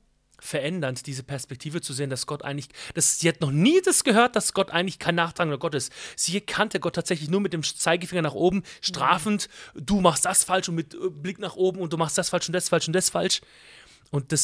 verändernd, 0.44 1.06
diese 1.06 1.22
Perspektive 1.22 1.80
zu 1.80 1.94
sehen, 1.94 2.10
dass 2.10 2.26
Gott 2.26 2.42
eigentlich, 2.42 2.68
dass 2.92 3.18
sie 3.18 3.28
hat 3.28 3.40
noch 3.40 3.50
nie 3.50 3.80
das 3.82 4.04
gehört, 4.04 4.36
dass 4.36 4.52
Gott 4.52 4.70
eigentlich 4.70 4.98
kein 4.98 5.14
nachtragender 5.14 5.58
Gott 5.58 5.74
ist. 5.74 5.90
Sie 6.16 6.38
kannte 6.40 6.80
Gott 6.80 6.94
tatsächlich 6.94 7.30
nur 7.30 7.40
mit 7.40 7.54
dem 7.54 7.62
Zeigefinger 7.62 8.20
nach 8.20 8.34
oben, 8.34 8.62
strafend, 8.82 9.48
du 9.74 10.00
machst 10.00 10.26
das 10.26 10.44
falsch 10.44 10.68
und 10.68 10.74
mit 10.74 10.94
äh, 10.94 11.08
Blick 11.08 11.38
nach 11.38 11.56
oben 11.56 11.80
und 11.80 11.92
du 11.92 11.96
machst 11.96 12.18
das 12.18 12.28
falsch 12.28 12.48
und 12.48 12.52
das 12.52 12.68
falsch 12.68 12.86
und 12.86 12.92
das 12.92 13.08
falsch. 13.08 13.40
Und 13.40 13.46
das 13.46 13.83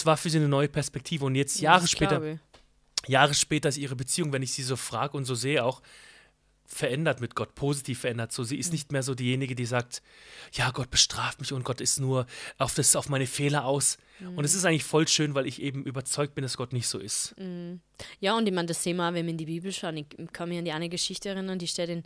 war 0.07 0.17
für 0.17 0.31
sie 0.31 0.39
eine 0.39 0.49
neue 0.49 0.69
Perspektive. 0.69 1.25
Und 1.25 1.35
jetzt 1.35 1.61
Jahre 1.61 1.83
Das 1.83 1.91
später, 1.91 2.21
glaub 2.21 2.35
ich. 2.35 3.09
Jahre 3.09 3.35
später 3.35 3.69
ist 3.69 3.79
ihre 3.79 3.97
Beziehung, 3.97 4.33
wenn 4.33 4.43
ich 4.43 4.53
sie 4.53 4.63
so 4.63 4.77
frage 4.77 5.17
und 5.17 5.25
so 5.25 5.35
sehe, 5.35 5.65
auch 5.65 5.81
verändert 6.67 7.21
mit 7.21 7.35
Gott, 7.35 7.57
positiv 7.57 8.01
verändert. 8.01 8.31
So, 8.33 8.45
sie 8.45 8.57
ist 8.57 8.73
nicht 8.73 8.93
mehr 8.93 9.03
so 9.03 9.17
diejenige, 9.17 9.57
die 9.57 9.67
sagt, 9.67 10.03
ja, 10.53 10.71
Gott 10.71 10.91
bestraft 10.91 11.41
mich 11.41 11.53
und 11.53 11.65
Gott 11.65 11.81
ist 11.81 11.99
nur 11.99 12.27
auf, 12.59 12.75
das, 12.75 12.95
auf 12.95 13.09
meine 13.09 13.27
Fehler 13.27 13.65
aus. 13.65 13.99
Und 14.37 14.45
es 14.45 14.55
ist 14.55 14.65
eigentlich 14.65 14.85
voll 14.85 15.09
schön, 15.09 15.35
weil 15.35 15.47
ich 15.47 15.61
eben 15.63 15.85
überzeugt 15.85 16.35
bin, 16.35 16.43
dass 16.43 16.57
Gott 16.57 16.73
nicht 16.73 16.87
so 16.87 16.99
ist. 16.99 17.35
Ja, 18.21 18.37
und 18.37 18.47
ich 18.47 18.55
meine, 18.55 18.69
das 18.69 18.83
sehen 18.83 18.99
wir 18.99 19.09
auch, 19.09 19.15
wenn 19.15 19.27
wir 19.27 19.33
in 19.33 19.39
die 19.39 19.47
Bibel 19.47 19.73
schauen. 19.73 19.97
Ich 19.97 20.07
kann 20.33 20.49
mich 20.49 20.59
an 20.59 20.65
die 20.65 20.73
eine 20.73 20.89
Geschichte 20.89 21.31
erinnern, 21.31 21.59
die 21.59 21.67
steht 21.67 21.89
in 21.89 22.05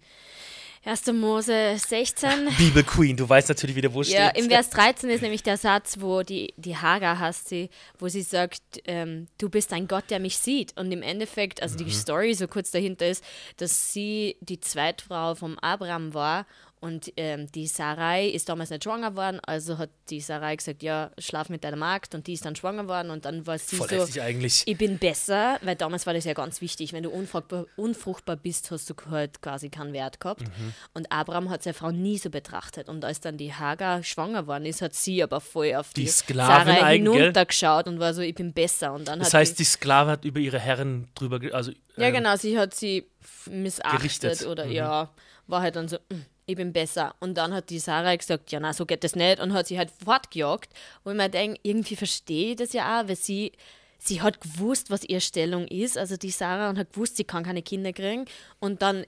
1. 0.84 1.06
Mose 1.14 1.76
16. 1.78 2.48
Bibel 2.58 2.82
Queen, 2.82 3.16
du 3.16 3.26
weißt 3.26 3.48
natürlich 3.48 3.74
wieder, 3.74 3.92
wo 3.94 4.02
es 4.02 4.12
Ja, 4.12 4.28
steht. 4.30 4.44
im 4.44 4.50
Vers 4.50 4.68
13 4.70 5.08
ist 5.08 5.22
nämlich 5.22 5.42
der 5.42 5.56
Satz, 5.56 5.96
wo 6.00 6.22
die, 6.22 6.52
die 6.58 6.76
Hagar 6.76 7.18
heißt 7.18 7.48
sie, 7.48 7.70
wo 7.98 8.08
sie 8.08 8.20
sagt, 8.20 8.60
ähm, 8.84 9.26
du 9.38 9.48
bist 9.48 9.72
ein 9.72 9.88
Gott, 9.88 10.04
der 10.10 10.20
mich 10.20 10.36
sieht. 10.36 10.76
Und 10.78 10.92
im 10.92 11.00
Endeffekt, 11.02 11.62
also 11.62 11.78
Mhm. 11.78 11.84
die 11.86 11.90
Story 11.94 12.34
so 12.34 12.46
kurz 12.48 12.70
dahinter 12.70 13.08
ist, 13.08 13.24
dass 13.56 13.94
sie 13.94 14.36
die 14.40 14.60
Zweitfrau 14.60 15.34
vom 15.34 15.58
Abraham 15.60 16.12
war 16.12 16.46
und 16.84 17.12
ähm, 17.16 17.50
die 17.52 17.66
Sarai 17.66 18.26
ist 18.28 18.48
damals 18.48 18.68
nicht 18.70 18.84
schwanger 18.84 19.10
geworden, 19.10 19.40
also 19.46 19.78
hat 19.78 19.88
die 20.10 20.20
Sarai 20.20 20.54
gesagt, 20.56 20.82
ja, 20.82 21.10
schlaf 21.18 21.48
mit 21.48 21.64
deiner 21.64 21.76
Magd 21.78 22.14
und 22.14 22.26
die 22.26 22.34
ist 22.34 22.44
dann 22.44 22.54
schwanger 22.56 22.82
geworden 22.82 23.10
und 23.10 23.24
dann 23.24 23.46
war 23.46 23.56
sie 23.58 23.76
Voll 23.76 23.88
so, 24.06 24.20
eigentlich. 24.20 24.62
ich 24.66 24.76
bin 24.76 24.98
besser, 24.98 25.58
weil 25.62 25.76
damals 25.76 26.06
war 26.06 26.12
das 26.12 26.24
ja 26.24 26.34
ganz 26.34 26.60
wichtig. 26.60 26.92
Wenn 26.92 27.02
du 27.02 27.10
unfruchtbar, 27.10 27.64
unfruchtbar 27.76 28.36
bist, 28.36 28.70
hast 28.70 28.90
du 28.90 28.94
halt 29.10 29.40
quasi 29.40 29.70
keinen 29.70 29.92
Wert 29.94 30.20
gehabt. 30.20 30.42
Mhm. 30.42 30.74
Und 30.92 31.10
Abraham 31.10 31.48
hat 31.50 31.62
seine 31.62 31.74
Frau 31.74 31.90
nie 31.90 32.18
so 32.18 32.28
betrachtet. 32.30 32.88
Und 32.88 33.04
als 33.04 33.20
dann 33.20 33.38
die 33.38 33.54
Hagar 33.54 34.02
schwanger 34.02 34.42
geworden 34.42 34.66
ist, 34.66 34.82
hat 34.82 34.94
sie 34.94 35.22
aber 35.22 35.40
voll 35.40 35.74
auf 35.74 35.92
die, 35.94 36.02
Die 36.02 36.08
Sklavin 36.08 36.74
Sarai 36.74 36.96
hinuntergeschaut 36.98 37.86
und 37.88 37.98
war 37.98 38.12
so, 38.12 38.20
ich 38.20 38.34
bin 38.34 38.52
besser. 38.52 38.92
Und 38.92 39.08
dann 39.08 39.20
Das 39.20 39.32
heißt, 39.32 39.58
die 39.58 39.64
Sklave 39.64 40.10
hat 40.10 40.24
über 40.26 40.40
ihre 40.40 40.58
Herren 40.60 41.08
drüber, 41.14 41.40
also 41.54 41.70
ja, 41.96 42.08
ähm, 42.08 42.14
genau, 42.14 42.36
sie 42.36 42.58
hat 42.58 42.74
sie 42.74 43.06
missachtet 43.46 43.98
Gerichtet. 44.00 44.46
oder 44.46 44.66
Mhm. 44.66 44.72
ja, 44.72 45.10
war 45.46 45.62
halt 45.62 45.76
dann 45.76 45.88
so, 45.88 45.96
"Mm, 46.10 46.14
ich 46.46 46.56
bin 46.56 46.72
besser. 46.72 47.14
Und 47.20 47.34
dann 47.38 47.54
hat 47.54 47.70
die 47.70 47.78
Sarah 47.78 48.14
gesagt, 48.16 48.52
ja, 48.52 48.60
na, 48.60 48.72
so 48.72 48.86
geht 48.86 49.04
das 49.04 49.16
nicht 49.16 49.40
und 49.40 49.52
hat 49.52 49.66
sie 49.66 49.78
halt 49.78 49.90
fortgejagt. 50.04 50.72
Wo 51.02 51.10
ich 51.10 51.16
mir 51.16 51.28
denke, 51.28 51.58
irgendwie 51.62 51.96
verstehe 51.96 52.50
ich 52.50 52.56
das 52.56 52.72
ja 52.72 53.00
auch, 53.00 53.08
weil 53.08 53.16
sie, 53.16 53.52
sie 53.98 54.20
hat 54.22 54.40
gewusst, 54.40 54.90
was 54.90 55.04
ihre 55.04 55.20
Stellung 55.20 55.66
ist, 55.68 55.96
also 55.96 56.16
die 56.16 56.30
Sarah, 56.30 56.70
und 56.70 56.78
hat 56.78 56.92
gewusst, 56.92 57.16
sie 57.16 57.24
kann 57.24 57.44
keine 57.44 57.62
Kinder 57.62 57.92
kriegen. 57.92 58.26
Und 58.60 58.82
dann 58.82 59.06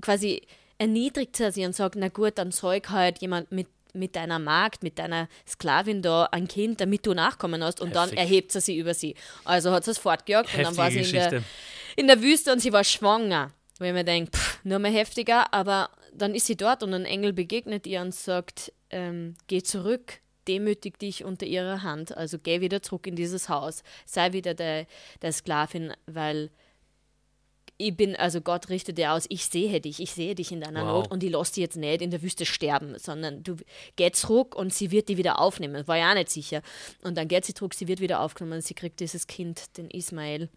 quasi 0.00 0.42
erniedrigt 0.78 1.36
sie 1.36 1.50
sie 1.50 1.64
und 1.64 1.74
sagt, 1.74 1.96
na 1.96 2.08
gut, 2.08 2.32
dann 2.36 2.52
zeug 2.52 2.90
halt 2.90 3.20
jemand 3.20 3.50
mit 3.50 3.68
mit 3.96 4.14
deiner 4.14 4.38
Magd, 4.38 4.82
mit 4.82 4.98
deiner 4.98 5.26
Sklavin 5.48 6.02
da 6.02 6.28
ein 6.30 6.46
Kind, 6.48 6.82
damit 6.82 7.06
du 7.06 7.14
Nachkommen 7.14 7.64
hast 7.64 7.80
und 7.80 7.96
dann 7.96 8.10
Heftig. 8.10 8.18
erhebt 8.18 8.52
sie 8.52 8.60
sie 8.60 8.76
über 8.76 8.92
sie. 8.92 9.14
Also 9.44 9.72
hat 9.72 9.84
sie 9.84 9.92
es 9.92 9.98
fortgejagt 9.98 10.54
und 10.54 10.62
dann 10.62 10.76
war 10.76 10.90
sie 10.90 10.98
heftige 10.98 11.24
in 11.24 11.30
der, 11.30 11.42
in 11.96 12.06
der 12.06 12.22
Wüste 12.22 12.52
und 12.52 12.60
sie 12.60 12.74
war 12.74 12.84
schwanger. 12.84 13.52
Ich 13.74 13.80
mir 13.80 14.04
denke, 14.04 14.32
pff, 14.36 14.60
nur 14.64 14.78
mehr 14.78 14.90
heftiger, 14.90 15.52
aber 15.52 15.90
dann 16.16 16.34
ist 16.34 16.46
sie 16.46 16.56
dort 16.56 16.82
und 16.82 16.92
ein 16.94 17.04
Engel 17.04 17.32
begegnet 17.32 17.86
ihr 17.86 18.00
und 18.00 18.14
sagt, 18.14 18.72
ähm, 18.90 19.34
geh 19.46 19.62
zurück, 19.62 20.20
demütig 20.48 20.98
dich 20.98 21.24
unter 21.24 21.46
ihrer 21.46 21.82
Hand, 21.82 22.16
also 22.16 22.38
geh 22.38 22.60
wieder 22.60 22.82
zurück 22.82 23.06
in 23.06 23.16
dieses 23.16 23.48
Haus, 23.48 23.82
sei 24.04 24.32
wieder 24.32 24.54
der, 24.54 24.86
der 25.22 25.32
Sklavin, 25.32 25.92
weil 26.06 26.50
ich 27.78 27.94
bin, 27.94 28.16
also 28.16 28.40
Gott 28.40 28.70
richtet 28.70 28.96
dir 28.96 29.12
aus, 29.12 29.26
ich 29.28 29.44
sehe 29.46 29.80
dich, 29.80 30.00
ich 30.00 30.12
sehe 30.12 30.34
dich 30.34 30.50
in 30.50 30.62
deiner 30.62 30.86
Wow. 30.86 31.02
Not 31.02 31.10
und 31.10 31.22
ich 31.22 31.30
lasse 31.30 31.54
dich 31.54 31.62
jetzt 31.62 31.76
nicht 31.76 32.00
in 32.00 32.10
der 32.10 32.22
Wüste 32.22 32.46
sterben, 32.46 32.98
sondern 32.98 33.42
du 33.42 33.56
geh 33.96 34.10
zurück 34.12 34.54
und 34.54 34.72
sie 34.72 34.90
wird 34.90 35.10
die 35.10 35.18
wieder 35.18 35.38
aufnehmen. 35.38 35.86
War 35.86 35.98
ja 35.98 36.10
auch 36.10 36.14
nicht 36.14 36.30
sicher. 36.30 36.62
Und 37.02 37.18
dann 37.18 37.28
geht 37.28 37.44
sie 37.44 37.52
zurück, 37.52 37.74
sie 37.74 37.86
wird 37.86 38.00
wieder 38.00 38.20
aufgenommen, 38.20 38.62
sie 38.62 38.72
kriegt 38.72 39.00
dieses 39.00 39.26
Kind, 39.26 39.76
den 39.76 39.90
Ismael. 39.90 40.48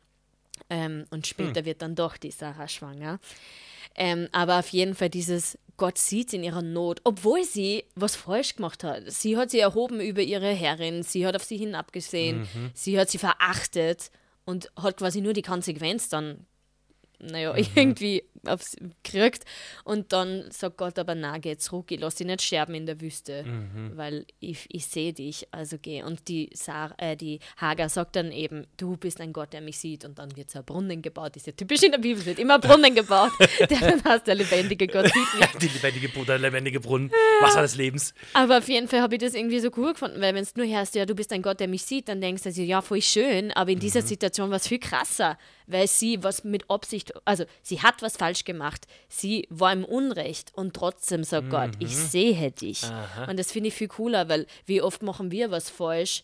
Ähm, 0.69 1.05
und 1.09 1.25
Hm. 1.25 1.29
später 1.29 1.65
wird 1.65 1.81
dann 1.81 1.95
doch 1.95 2.15
die 2.15 2.31
Sarah 2.31 2.67
schwanger. 2.69 3.19
Ähm, 3.95 4.27
aber 4.31 4.59
auf 4.59 4.69
jeden 4.69 4.95
Fall 4.95 5.09
dieses 5.09 5.57
Gott 5.79 5.97
sieht 5.97 6.33
in 6.33 6.43
ihrer 6.43 6.61
Not, 6.61 6.99
obwohl 7.05 7.43
sie 7.43 7.85
was 7.95 8.15
falsch 8.15 8.55
gemacht 8.57 8.83
hat. 8.83 9.03
Sie 9.07 9.37
hat 9.37 9.49
sie 9.49 9.59
erhoben 9.59 10.01
über 10.01 10.21
ihre 10.21 10.53
Herrin, 10.53 11.03
sie 11.03 11.25
hat 11.25 11.35
auf 11.35 11.43
sie 11.43 11.57
hinabgesehen, 11.57 12.41
mhm. 12.41 12.71
sie 12.73 12.99
hat 12.99 13.09
sie 13.09 13.17
verachtet 13.17 14.11
und 14.45 14.71
hat 14.75 14.97
quasi 14.97 15.21
nur 15.21 15.33
die 15.33 15.41
Konsequenz 15.41 16.09
dann 16.09 16.45
naja, 17.19 17.53
mhm. 17.53 17.65
irgendwie 17.75 18.23
aufs, 18.45 18.75
kriegt. 19.03 19.45
Und 19.83 20.13
dann 20.13 20.45
sagt 20.49 20.77
Gott 20.77 20.97
aber, 20.99 21.15
na, 21.15 21.37
geh 21.37 21.57
zurück, 21.57 21.91
ich 21.91 21.99
lass 21.99 22.15
dich 22.15 22.27
nicht 22.27 22.41
sterben 22.41 22.73
in 22.75 22.85
der 22.85 23.01
Wüste, 23.01 23.43
mhm. 23.43 23.91
weil 23.95 24.25
ich, 24.39 24.65
ich 24.69 24.85
sehe 24.85 25.13
dich, 25.13 25.47
also 25.51 25.77
geh. 25.81 26.03
Und 26.03 26.27
die, 26.27 26.49
Sarah, 26.53 26.95
äh, 26.97 27.15
die 27.15 27.39
Hagar 27.57 27.89
sagt 27.89 28.15
dann 28.15 28.31
eben, 28.31 28.65
du 28.77 28.97
bist 28.97 29.19
ein 29.21 29.33
Gott, 29.33 29.53
der 29.53 29.61
mich 29.61 29.77
sieht. 29.77 30.05
Und 30.05 30.19
dann 30.19 30.35
wird 30.35 30.49
so 30.49 30.59
ein 30.59 30.65
Brunnen 30.65 31.01
gebaut. 31.01 31.35
Ist 31.35 31.47
ja 31.47 31.53
typisch 31.53 31.83
in 31.83 31.91
der 31.91 31.99
Bibel, 31.99 32.25
wird 32.25 32.39
immer 32.39 32.59
Brunnen 32.59 32.95
gebaut. 32.95 33.31
der 33.59 33.79
dann 33.79 34.03
heißt, 34.03 34.27
der 34.27 34.35
lebendige 34.35 34.87
Gott 34.87 35.05
sieht 35.05 35.39
mich. 35.39 35.49
die 35.61 35.67
lebendige, 35.67 36.25
der 36.25 36.37
lebendige 36.37 36.79
Brunnen, 36.79 37.11
Wasser 37.41 37.61
des 37.61 37.75
Lebens. 37.75 38.13
Aber 38.33 38.59
auf 38.59 38.69
jeden 38.69 38.87
Fall 38.87 39.01
habe 39.01 39.15
ich 39.15 39.21
das 39.21 39.33
irgendwie 39.33 39.59
so 39.59 39.69
cool 39.77 39.93
gefunden, 39.93 40.21
weil 40.21 40.33
wenn 40.33 40.43
es 40.43 40.55
nur 40.55 40.67
hörst, 40.67 40.95
ja, 40.95 41.05
du 41.05 41.15
bist 41.15 41.31
ein 41.33 41.41
Gott, 41.41 41.59
der 41.59 41.67
mich 41.67 41.83
sieht, 41.83 42.07
dann 42.07 42.21
denkst 42.21 42.43
du, 42.43 42.49
also, 42.49 42.61
ja, 42.61 42.81
voll 42.81 43.01
schön, 43.01 43.51
aber 43.51 43.71
in 43.71 43.79
dieser 43.79 44.01
mhm. 44.01 44.07
Situation 44.07 44.49
war 44.49 44.57
es 44.57 44.67
viel 44.67 44.79
krasser, 44.79 45.37
weil 45.69 45.87
sie 45.87 46.23
was 46.23 46.43
mit 46.43 46.69
Absicht, 46.69 47.13
also 47.25 47.45
sie 47.61 47.81
hat 47.81 48.01
was 48.01 48.17
falsch 48.17 48.43
gemacht, 48.43 48.87
sie 49.07 49.47
war 49.49 49.71
im 49.71 49.85
Unrecht 49.85 50.51
und 50.55 50.73
trotzdem 50.73 51.23
sagt 51.23 51.47
mhm. 51.47 51.51
Gott, 51.51 51.71
ich 51.79 51.95
sehe 51.95 52.51
dich. 52.51 52.83
Aha. 52.83 53.25
Und 53.25 53.37
das 53.37 53.51
finde 53.51 53.69
ich 53.69 53.75
viel 53.75 53.87
cooler, 53.87 54.27
weil 54.29 54.47
wie 54.65 54.81
oft 54.81 55.03
machen 55.03 55.31
wir 55.31 55.51
was 55.51 55.69
falsch 55.69 56.23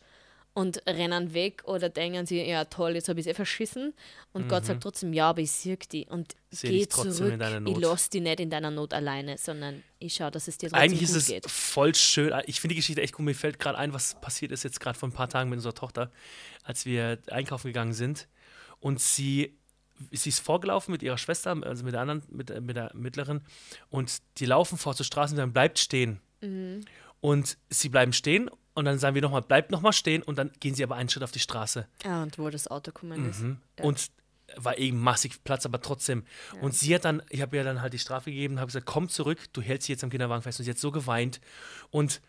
und 0.56 0.82
rennen 0.88 1.34
weg 1.34 1.64
oder 1.66 1.90
denken 1.90 2.26
sie, 2.26 2.42
ja 2.42 2.66
toll, 2.66 2.96
jetzt 2.96 3.10
habe 3.10 3.20
ich 3.20 3.28
es 3.28 3.32
eh 3.32 3.36
verschissen. 3.36 3.94
Und 4.34 4.46
mhm. 4.46 4.48
Gott 4.48 4.66
sagt 4.66 4.82
trotzdem, 4.82 5.14
ja, 5.14 5.30
aber 5.30 5.42
ich 5.42 5.52
sehe 5.52 5.78
dich 5.78 6.10
und 6.10 6.34
Seh 6.50 6.70
geh 6.70 6.88
zurück. 6.88 7.40
Ich 7.66 7.78
lasse 7.78 8.10
dich 8.10 8.22
nicht 8.22 8.40
in 8.40 8.50
deiner 8.50 8.72
Not 8.72 8.94
alleine, 8.94 9.38
sondern 9.38 9.84
ich 10.00 10.16
schaue, 10.16 10.32
dass 10.32 10.48
es 10.48 10.58
dir 10.58 10.70
trotzdem 10.70 10.90
Eigentlich 10.90 11.04
ist 11.04 11.16
es 11.16 11.28
geht. 11.28 11.50
voll 11.50 11.94
schön. 11.94 12.34
Ich 12.48 12.62
finde 12.62 12.74
die 12.74 12.80
Geschichte 12.80 13.02
echt 13.02 13.20
cool. 13.20 13.26
Mir 13.26 13.36
fällt 13.36 13.60
gerade 13.60 13.78
ein, 13.78 13.94
was 13.94 14.20
passiert 14.22 14.52
ist 14.52 14.64
jetzt 14.64 14.80
gerade 14.80 14.98
vor 14.98 15.10
ein 15.10 15.12
paar 15.14 15.30
Tagen 15.30 15.50
mit 15.50 15.58
unserer 15.58 15.76
Tochter, 15.76 16.10
als 16.64 16.86
wir 16.86 17.20
einkaufen 17.28 17.68
gegangen 17.68 17.94
sind 17.94 18.28
und 18.86 19.02
sie 19.02 19.58
sie 20.12 20.30
ist 20.30 20.42
vorgelaufen 20.42 20.92
mit 20.92 21.02
ihrer 21.02 21.18
Schwester, 21.18 21.58
also 21.64 21.84
mit 21.84 21.94
der 21.94 22.02
anderen, 22.02 22.22
mit, 22.30 22.62
mit 22.62 22.76
der 22.76 22.92
mittleren, 22.94 23.42
und 23.90 24.22
die 24.38 24.46
laufen 24.46 24.78
vor 24.78 24.94
zur 24.94 25.06
Straße 25.06 25.34
und 25.34 25.38
sagen, 25.38 25.54
bleibt 25.54 25.80
stehen. 25.80 26.20
Mhm. 26.42 26.82
Und 27.20 27.58
sie 27.70 27.90
bleiben 27.90 28.14
stehen 28.14 28.48
und 28.76 28.86
dann 28.86 29.00
sagen 29.00 29.16
wir 29.16 29.24
nochmal, 29.24 29.42
bleibt 29.42 29.72
nochmal 29.72 29.94
stehen 29.94 30.22
und 30.22 30.38
dann 30.38 30.52
gehen 30.60 30.76
sie 30.76 30.84
aber 30.84 30.98
einen 30.98 31.10
Schritt 31.10 31.24
auf 31.24 31.32
die 31.32 31.40
Straße. 31.40 31.88
Ja, 32.04 32.22
und 32.22 32.38
wo 32.38 32.48
das 32.52 32.68
Auto 32.68 32.92
gekommen 32.92 33.28
ist. 33.28 33.40
Mhm. 33.40 33.58
Ja. 33.80 33.86
Und 33.86 34.12
war 34.58 34.78
eben 34.78 35.00
massig 35.00 35.44
Platz, 35.44 35.66
aber 35.66 35.82
trotzdem. 35.82 36.24
Ja. 36.54 36.62
Und 36.62 36.76
sie 36.76 36.94
hat 36.94 37.06
dann, 37.06 37.24
ich 37.30 37.42
habe 37.42 37.58
ihr 37.58 37.64
dann 37.64 37.82
halt 37.82 37.94
die 37.94 38.00
Strafe 38.00 38.30
gegeben, 38.30 38.60
habe 38.60 38.68
gesagt, 38.68 38.86
komm 38.86 39.10
zurück, 39.10 39.52
du 39.54 39.62
hältst 39.64 39.88
sie 39.88 39.94
jetzt 39.94 40.04
am 40.04 40.12
Kinderwagen 40.12 40.44
fest. 40.44 40.60
Und 40.60 40.66
sie 40.66 40.72
hat 40.72 40.78
so 40.78 40.92
geweint. 40.92 41.42
Und 41.90 42.22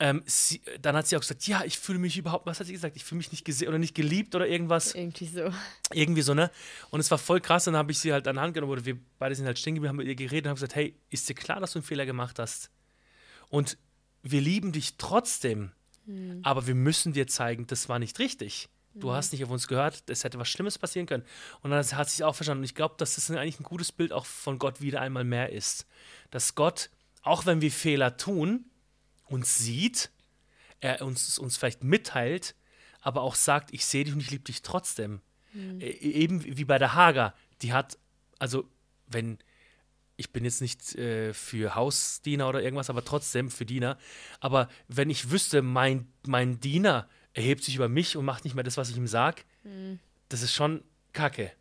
ähm, 0.00 0.22
sie, 0.26 0.60
dann 0.80 0.96
hat 0.96 1.06
sie 1.06 1.16
auch 1.16 1.20
gesagt, 1.20 1.46
ja, 1.46 1.62
ich 1.64 1.78
fühle 1.78 1.98
mich 1.98 2.16
überhaupt, 2.18 2.46
was 2.46 2.58
hat 2.58 2.66
sie 2.66 2.72
gesagt? 2.72 2.96
Ich 2.96 3.04
fühle 3.04 3.18
mich 3.18 3.30
nicht 3.30 3.44
gesehen 3.44 3.68
oder 3.68 3.78
nicht 3.78 3.94
geliebt 3.94 4.34
oder 4.34 4.46
irgendwas. 4.46 4.94
Irgendwie 4.94 5.26
so. 5.26 5.52
Irgendwie 5.92 6.22
so, 6.22 6.34
ne? 6.34 6.50
Und 6.90 7.00
es 7.00 7.10
war 7.10 7.18
voll 7.18 7.40
krass, 7.40 7.64
dann 7.64 7.76
habe 7.76 7.92
ich 7.92 7.98
sie 8.00 8.12
halt 8.12 8.26
an 8.26 8.40
Hand 8.40 8.54
genommen 8.54 8.72
oder 8.72 8.84
wir 8.84 8.98
beide 9.18 9.34
sind 9.34 9.46
halt 9.46 9.58
stehen 9.58 9.74
geblieben, 9.74 9.90
haben 9.90 9.96
mit 9.96 10.08
ihr 10.08 10.16
geredet 10.16 10.46
und 10.46 10.50
haben 10.50 10.56
gesagt, 10.56 10.74
hey, 10.74 10.96
ist 11.10 11.28
dir 11.28 11.34
klar, 11.34 11.60
dass 11.60 11.72
du 11.72 11.78
einen 11.78 11.86
Fehler 11.86 12.06
gemacht 12.06 12.38
hast? 12.38 12.70
Und 13.48 13.78
wir 14.22 14.40
lieben 14.40 14.72
dich 14.72 14.96
trotzdem, 14.96 15.70
hm. 16.06 16.40
aber 16.42 16.66
wir 16.66 16.74
müssen 16.74 17.12
dir 17.12 17.28
zeigen, 17.28 17.66
das 17.68 17.88
war 17.88 17.98
nicht 17.98 18.18
richtig. 18.18 18.68
Du 18.94 19.08
hm. 19.08 19.14
hast 19.14 19.32
nicht 19.32 19.44
auf 19.44 19.50
uns 19.50 19.68
gehört, 19.68 20.02
es 20.08 20.24
hätte 20.24 20.38
was 20.38 20.48
Schlimmes 20.48 20.78
passieren 20.78 21.06
können. 21.06 21.24
Und 21.60 21.70
dann 21.70 21.84
hat 21.84 22.10
sie 22.10 22.24
auch 22.24 22.34
verstanden. 22.34 22.60
Und 22.60 22.64
ich 22.64 22.74
glaube, 22.74 22.94
dass 22.98 23.14
das 23.14 23.30
eigentlich 23.30 23.60
ein 23.60 23.64
gutes 23.64 23.92
Bild 23.92 24.12
auch 24.12 24.26
von 24.26 24.58
Gott 24.58 24.80
wieder 24.80 25.00
einmal 25.00 25.24
mehr 25.24 25.52
ist. 25.52 25.86
Dass 26.30 26.54
Gott, 26.54 26.90
auch 27.22 27.46
wenn 27.46 27.60
wir 27.60 27.70
Fehler 27.70 28.16
tun, 28.16 28.66
uns 29.24 29.58
sieht, 29.58 30.10
er 30.80 31.02
uns, 31.02 31.38
uns 31.38 31.56
vielleicht 31.56 31.82
mitteilt, 31.82 32.54
aber 33.00 33.22
auch 33.22 33.34
sagt, 33.34 33.72
ich 33.72 33.86
sehe 33.86 34.04
dich 34.04 34.14
und 34.14 34.20
ich 34.20 34.30
liebe 34.30 34.44
dich 34.44 34.62
trotzdem. 34.62 35.20
Mhm. 35.52 35.80
E 35.80 35.86
eben 35.86 36.44
wie 36.44 36.64
bei 36.64 36.78
der 36.78 36.94
Hager, 36.94 37.34
die 37.62 37.72
hat, 37.72 37.98
also 38.38 38.68
wenn, 39.06 39.38
ich 40.16 40.32
bin 40.32 40.44
jetzt 40.44 40.60
nicht 40.60 40.94
äh, 40.96 41.32
für 41.32 41.74
Hausdiener 41.74 42.48
oder 42.48 42.62
irgendwas, 42.62 42.90
aber 42.90 43.04
trotzdem 43.04 43.50
für 43.50 43.66
Diener, 43.66 43.98
aber 44.40 44.68
wenn 44.88 45.10
ich 45.10 45.30
wüsste, 45.30 45.62
mein, 45.62 46.12
mein 46.26 46.60
Diener 46.60 47.08
erhebt 47.32 47.64
sich 47.64 47.76
über 47.76 47.88
mich 47.88 48.16
und 48.16 48.24
macht 48.24 48.44
nicht 48.44 48.54
mehr 48.54 48.64
das, 48.64 48.76
was 48.76 48.90
ich 48.90 48.96
ihm 48.96 49.06
sage, 49.06 49.42
mhm. 49.64 49.98
das 50.28 50.42
ist 50.42 50.54
schon 50.54 50.82
kacke. 51.12 51.52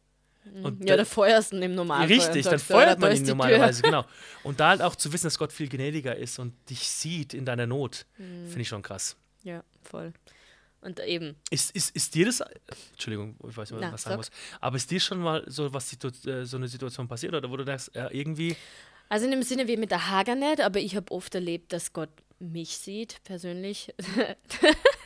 Und 0.62 0.88
ja, 0.88 0.98
da 0.98 1.06
feuerst 1.06 1.54
du 1.54 1.58
im 1.58 1.76
Normalfall. 1.76 2.08
Richtig, 2.08 2.46
dann 2.46 2.60
feuert 2.60 3.00
man 3.00 3.16
ihn 3.16 3.24
normalerweise, 3.24 3.82
genau. 3.82 4.06
Und 4.44 4.60
da 4.60 4.70
halt 4.70 4.82
auch 4.82 4.96
zu 4.96 5.12
wissen, 5.14 5.28
dass 5.28 5.38
Gott 5.38 5.54
viel 5.54 5.70
gnädiger 5.70 6.16
ist 6.16 6.38
und 6.38 6.54
dich 6.70 6.80
sieht 6.80 7.34
in 7.34 7.46
deiner 7.46 7.66
Not, 7.66 8.06
mhm. 8.18 8.48
finde 8.48 8.62
ich 8.62 8.68
schon 8.68 8.82
krass. 8.82 9.16
Ja, 9.44 9.64
voll. 9.84 10.12
Und 10.82 11.00
eben. 11.00 11.38
Ist, 11.50 11.72
ist, 11.72 11.96
ist 11.96 12.14
dir 12.14 12.26
das, 12.26 12.44
Entschuldigung, 12.92 13.38
ich 13.48 13.56
weiß 13.56 13.72
nicht, 13.72 13.82
was 13.82 14.02
ich 14.02 14.02
sagen 14.02 14.18
muss, 14.18 14.32
aber 14.60 14.76
ist 14.76 14.92
dir 14.92 15.00
schon 15.00 15.20
mal 15.20 15.44
so, 15.48 15.74
was 15.74 15.94
äh, 15.94 16.44
so 16.44 16.58
eine 16.58 16.68
Situation 16.68 17.08
passiert 17.08 17.34
oder 17.34 17.50
wo 17.50 17.56
du 17.56 17.64
denkst, 17.64 17.92
äh, 17.94 18.08
irgendwie. 18.12 18.58
Also 19.08 19.26
in 19.26 19.32
dem 19.32 19.44
Sinne 19.44 19.68
wie 19.68 19.78
mit 19.78 19.92
der 19.92 20.10
Hager 20.10 20.36
nicht, 20.36 20.60
aber 20.60 20.80
ich 20.80 20.98
habe 20.98 21.10
oft 21.12 21.34
erlebt, 21.36 21.72
dass 21.72 21.94
Gott 21.94 22.10
mich 22.40 22.78
sieht, 22.78 23.24
persönlich. 23.24 23.94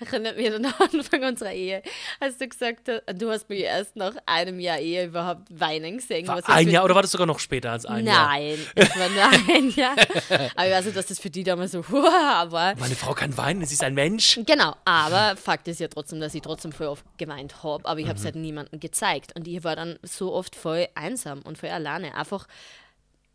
erinnert 0.00 0.36
mich 0.36 0.46
an 0.52 0.62
den 0.62 0.66
Anfang 0.78 1.22
unserer 1.24 1.52
Ehe, 1.52 1.82
als 2.20 2.38
du 2.38 2.48
gesagt 2.48 2.88
hast, 2.88 3.20
du 3.20 3.30
hast 3.30 3.48
mich 3.48 3.60
erst 3.60 3.96
nach 3.96 4.14
einem 4.26 4.60
Jahr 4.60 4.78
Ehe 4.78 5.06
überhaupt 5.06 5.42
weinen 5.50 5.98
gesehen. 5.98 6.26
War 6.26 6.40
ein 6.48 6.68
Jahr 6.68 6.84
oder 6.84 6.94
war 6.94 7.02
das 7.02 7.12
sogar 7.12 7.26
noch 7.26 7.38
später 7.38 7.72
als 7.72 7.86
ein 7.86 8.04
Nein, 8.04 8.06
Jahr? 8.06 8.28
Nein, 8.28 8.58
es 8.74 8.96
war 8.96 9.08
nur 9.08 9.54
ein 9.56 9.70
Jahr. 9.76 9.96
Aber 10.54 10.66
ich 10.66 10.72
weiß 10.72 10.84
nicht, 10.86 10.96
dass 10.96 11.06
das 11.06 11.18
für 11.18 11.30
die 11.30 11.44
damals 11.44 11.72
so, 11.72 11.84
aber... 11.84 12.74
Meine 12.78 12.94
Frau 12.94 13.14
kann 13.14 13.36
weinen, 13.36 13.64
sie 13.64 13.74
ist 13.74 13.82
ein 13.82 13.94
Mensch. 13.94 14.38
Genau, 14.46 14.74
aber 14.84 15.36
Fakt 15.36 15.68
ist 15.68 15.80
ja 15.80 15.88
trotzdem, 15.88 16.20
dass 16.20 16.34
ich 16.34 16.42
trotzdem 16.42 16.72
voll 16.72 16.86
oft 16.86 17.04
geweint 17.18 17.62
habe, 17.62 17.84
aber 17.86 18.00
ich 18.00 18.06
habe 18.06 18.16
es 18.16 18.22
mhm. 18.22 18.26
halt 18.26 18.36
niemandem 18.36 18.80
gezeigt. 18.80 19.34
Und 19.36 19.46
ich 19.48 19.64
war 19.64 19.76
dann 19.76 19.98
so 20.02 20.32
oft 20.32 20.54
voll 20.54 20.88
einsam 20.94 21.42
und 21.42 21.58
voll 21.58 21.70
alleine. 21.70 22.14
Einfach 22.14 22.46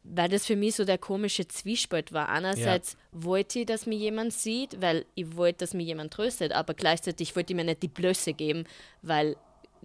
weil 0.03 0.29
das 0.29 0.45
für 0.45 0.55
mich 0.55 0.75
so 0.75 0.85
der 0.85 0.97
komische 0.97 1.47
Zwiespalt 1.47 2.11
war. 2.11 2.29
Einerseits 2.29 2.93
ja. 2.93 3.23
wollte 3.23 3.59
ich, 3.59 3.65
dass 3.65 3.85
mir 3.85 3.97
jemand 3.97 4.33
sieht, 4.33 4.81
weil 4.81 5.05
ich 5.15 5.35
wollte, 5.35 5.59
dass 5.59 5.73
mir 5.73 5.83
jemand 5.83 6.13
tröstet, 6.13 6.53
aber 6.53 6.73
gleichzeitig 6.73 7.35
wollte 7.35 7.53
ich 7.53 7.57
mir 7.57 7.63
nicht 7.63 7.83
die 7.83 7.87
Blöße 7.87 8.33
geben, 8.33 8.65
weil 9.01 9.35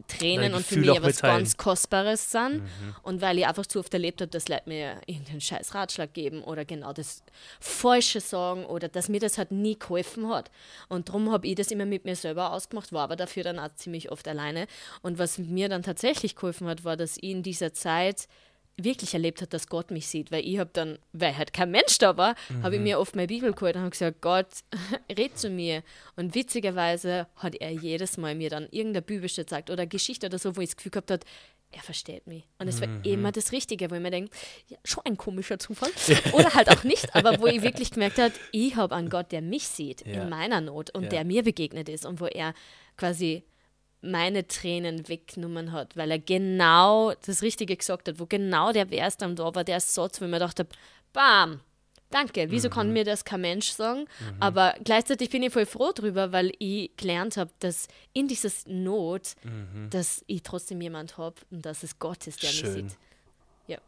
Tränen 0.08 0.54
und 0.54 0.64
für 0.64 0.76
mich 0.78 0.90
etwas 0.90 1.22
ganz 1.22 1.56
Kostbares 1.56 2.30
sind 2.30 2.62
mhm. 2.62 2.94
und 3.02 3.22
weil 3.22 3.38
ich 3.38 3.46
einfach 3.46 3.64
zu 3.64 3.78
oft 3.78 3.92
erlebt 3.94 4.20
habe, 4.20 4.30
dass 4.30 4.48
Leute 4.48 4.64
mir 4.66 5.00
irgendeinen 5.06 5.40
scheiß 5.40 5.74
Ratschlag 5.74 6.12
geben 6.12 6.42
oder 6.42 6.66
genau 6.66 6.92
das 6.92 7.22
Falsche 7.60 8.20
sagen 8.20 8.66
oder 8.66 8.88
dass 8.88 9.08
mir 9.08 9.20
das 9.20 9.38
halt 9.38 9.52
nie 9.52 9.78
geholfen 9.78 10.28
hat. 10.28 10.50
Und 10.88 11.08
darum 11.08 11.32
habe 11.32 11.46
ich 11.46 11.54
das 11.54 11.70
immer 11.70 11.86
mit 11.86 12.04
mir 12.04 12.14
selber 12.14 12.52
ausgemacht, 12.52 12.92
war 12.92 13.04
aber 13.04 13.16
dafür 13.16 13.42
dann 13.42 13.58
auch 13.58 13.72
ziemlich 13.74 14.12
oft 14.12 14.28
alleine. 14.28 14.66
Und 15.00 15.18
was 15.18 15.38
mir 15.38 15.70
dann 15.70 15.82
tatsächlich 15.82 16.34
geholfen 16.36 16.66
hat, 16.66 16.84
war, 16.84 16.96
dass 16.98 17.16
ich 17.16 17.22
in 17.22 17.42
dieser 17.42 17.72
Zeit 17.72 18.28
wirklich 18.76 19.14
erlebt 19.14 19.40
hat, 19.40 19.54
dass 19.54 19.68
Gott 19.68 19.90
mich 19.90 20.06
sieht, 20.06 20.30
weil 20.30 20.46
ich 20.46 20.58
habe 20.58 20.70
dann, 20.72 20.98
weil 21.12 21.36
halt 21.36 21.52
kein 21.52 21.70
Mensch 21.70 21.98
da 21.98 22.16
war, 22.16 22.34
mhm. 22.48 22.62
habe 22.62 22.76
ich 22.76 22.80
mir 22.82 22.98
oft 22.98 23.16
meine 23.16 23.26
Bibel 23.26 23.52
geholt 23.52 23.74
und 23.74 23.82
habe 23.82 23.90
gesagt, 23.90 24.20
Gott, 24.20 24.48
red 25.16 25.38
zu 25.38 25.48
mir. 25.48 25.82
Und 26.16 26.34
witzigerweise 26.34 27.26
hat 27.36 27.54
er 27.54 27.70
jedes 27.70 28.18
Mal 28.18 28.34
mir 28.34 28.50
dann 28.50 28.64
irgendeine 28.64 29.02
Bibelstelle 29.02 29.46
gezeigt 29.46 29.70
oder 29.70 29.86
Geschichte 29.86 30.26
oder 30.26 30.38
so, 30.38 30.56
wo 30.56 30.60
ich 30.60 30.68
das 30.68 30.76
Gefühl 30.76 30.92
gehabt 30.92 31.10
habe, 31.10 31.24
er 31.72 31.82
versteht 31.82 32.26
mich. 32.26 32.44
Und 32.58 32.68
es 32.68 32.80
war 32.80 32.88
mhm. 32.88 33.02
immer 33.02 33.32
das 33.32 33.52
Richtige, 33.52 33.90
wo 33.90 33.94
ich 33.94 34.00
mir 34.00 34.10
denke, 34.10 34.30
ja, 34.68 34.76
schon 34.84 35.04
ein 35.04 35.16
komischer 35.16 35.58
Zufall. 35.58 35.90
Oder 36.32 36.54
halt 36.54 36.70
auch 36.70 36.84
nicht, 36.84 37.14
aber 37.14 37.40
wo 37.40 37.46
ich 37.46 37.62
wirklich 37.62 37.90
gemerkt 37.90 38.18
habe, 38.18 38.32
ich 38.52 38.76
habe 38.76 38.94
einen 38.94 39.10
Gott, 39.10 39.32
der 39.32 39.42
mich 39.42 39.66
sieht 39.66 40.06
ja. 40.06 40.22
in 40.22 40.28
meiner 40.28 40.60
Not 40.60 40.90
und 40.90 41.04
ja. 41.04 41.08
der 41.08 41.24
mir 41.24 41.42
begegnet 41.42 41.88
ist 41.88 42.06
und 42.06 42.20
wo 42.20 42.26
er 42.26 42.54
quasi 42.96 43.44
meine 44.06 44.46
Tränen 44.46 45.08
weggenommen 45.08 45.72
hat, 45.72 45.96
weil 45.96 46.10
er 46.10 46.18
genau 46.18 47.12
das 47.26 47.42
Richtige 47.42 47.76
gesagt 47.76 48.08
hat, 48.08 48.18
wo 48.18 48.26
genau 48.26 48.72
der 48.72 48.88
Vers 48.88 49.16
dann 49.16 49.36
da 49.36 49.54
war, 49.54 49.64
der 49.64 49.80
Satz, 49.80 50.20
wo 50.20 50.24
ich 50.24 50.30
mir 50.30 50.38
dachte, 50.38 50.66
bam, 51.12 51.60
danke, 52.10 52.50
wieso 52.50 52.68
mhm. 52.68 52.72
kann 52.72 52.92
mir 52.92 53.04
das 53.04 53.24
kein 53.24 53.40
Mensch 53.40 53.70
sagen? 53.70 54.00
Mhm. 54.00 54.36
Aber 54.40 54.74
gleichzeitig 54.84 55.30
bin 55.30 55.42
ich 55.42 55.52
voll 55.52 55.66
froh 55.66 55.92
drüber, 55.92 56.32
weil 56.32 56.52
ich 56.58 56.96
gelernt 56.96 57.36
habe, 57.36 57.50
dass 57.60 57.88
in 58.12 58.28
dieser 58.28 58.50
Not, 58.66 59.34
mhm. 59.44 59.90
dass 59.90 60.24
ich 60.26 60.42
trotzdem 60.42 60.80
jemand 60.80 61.18
habe 61.18 61.36
und 61.50 61.64
dass 61.64 61.82
es 61.82 61.98
Gott 61.98 62.26
ist, 62.26 62.42
der 62.42 62.48
Schön. 62.48 62.74
mich 62.74 62.90
sieht. 62.90 62.98
Ja. 63.66 63.78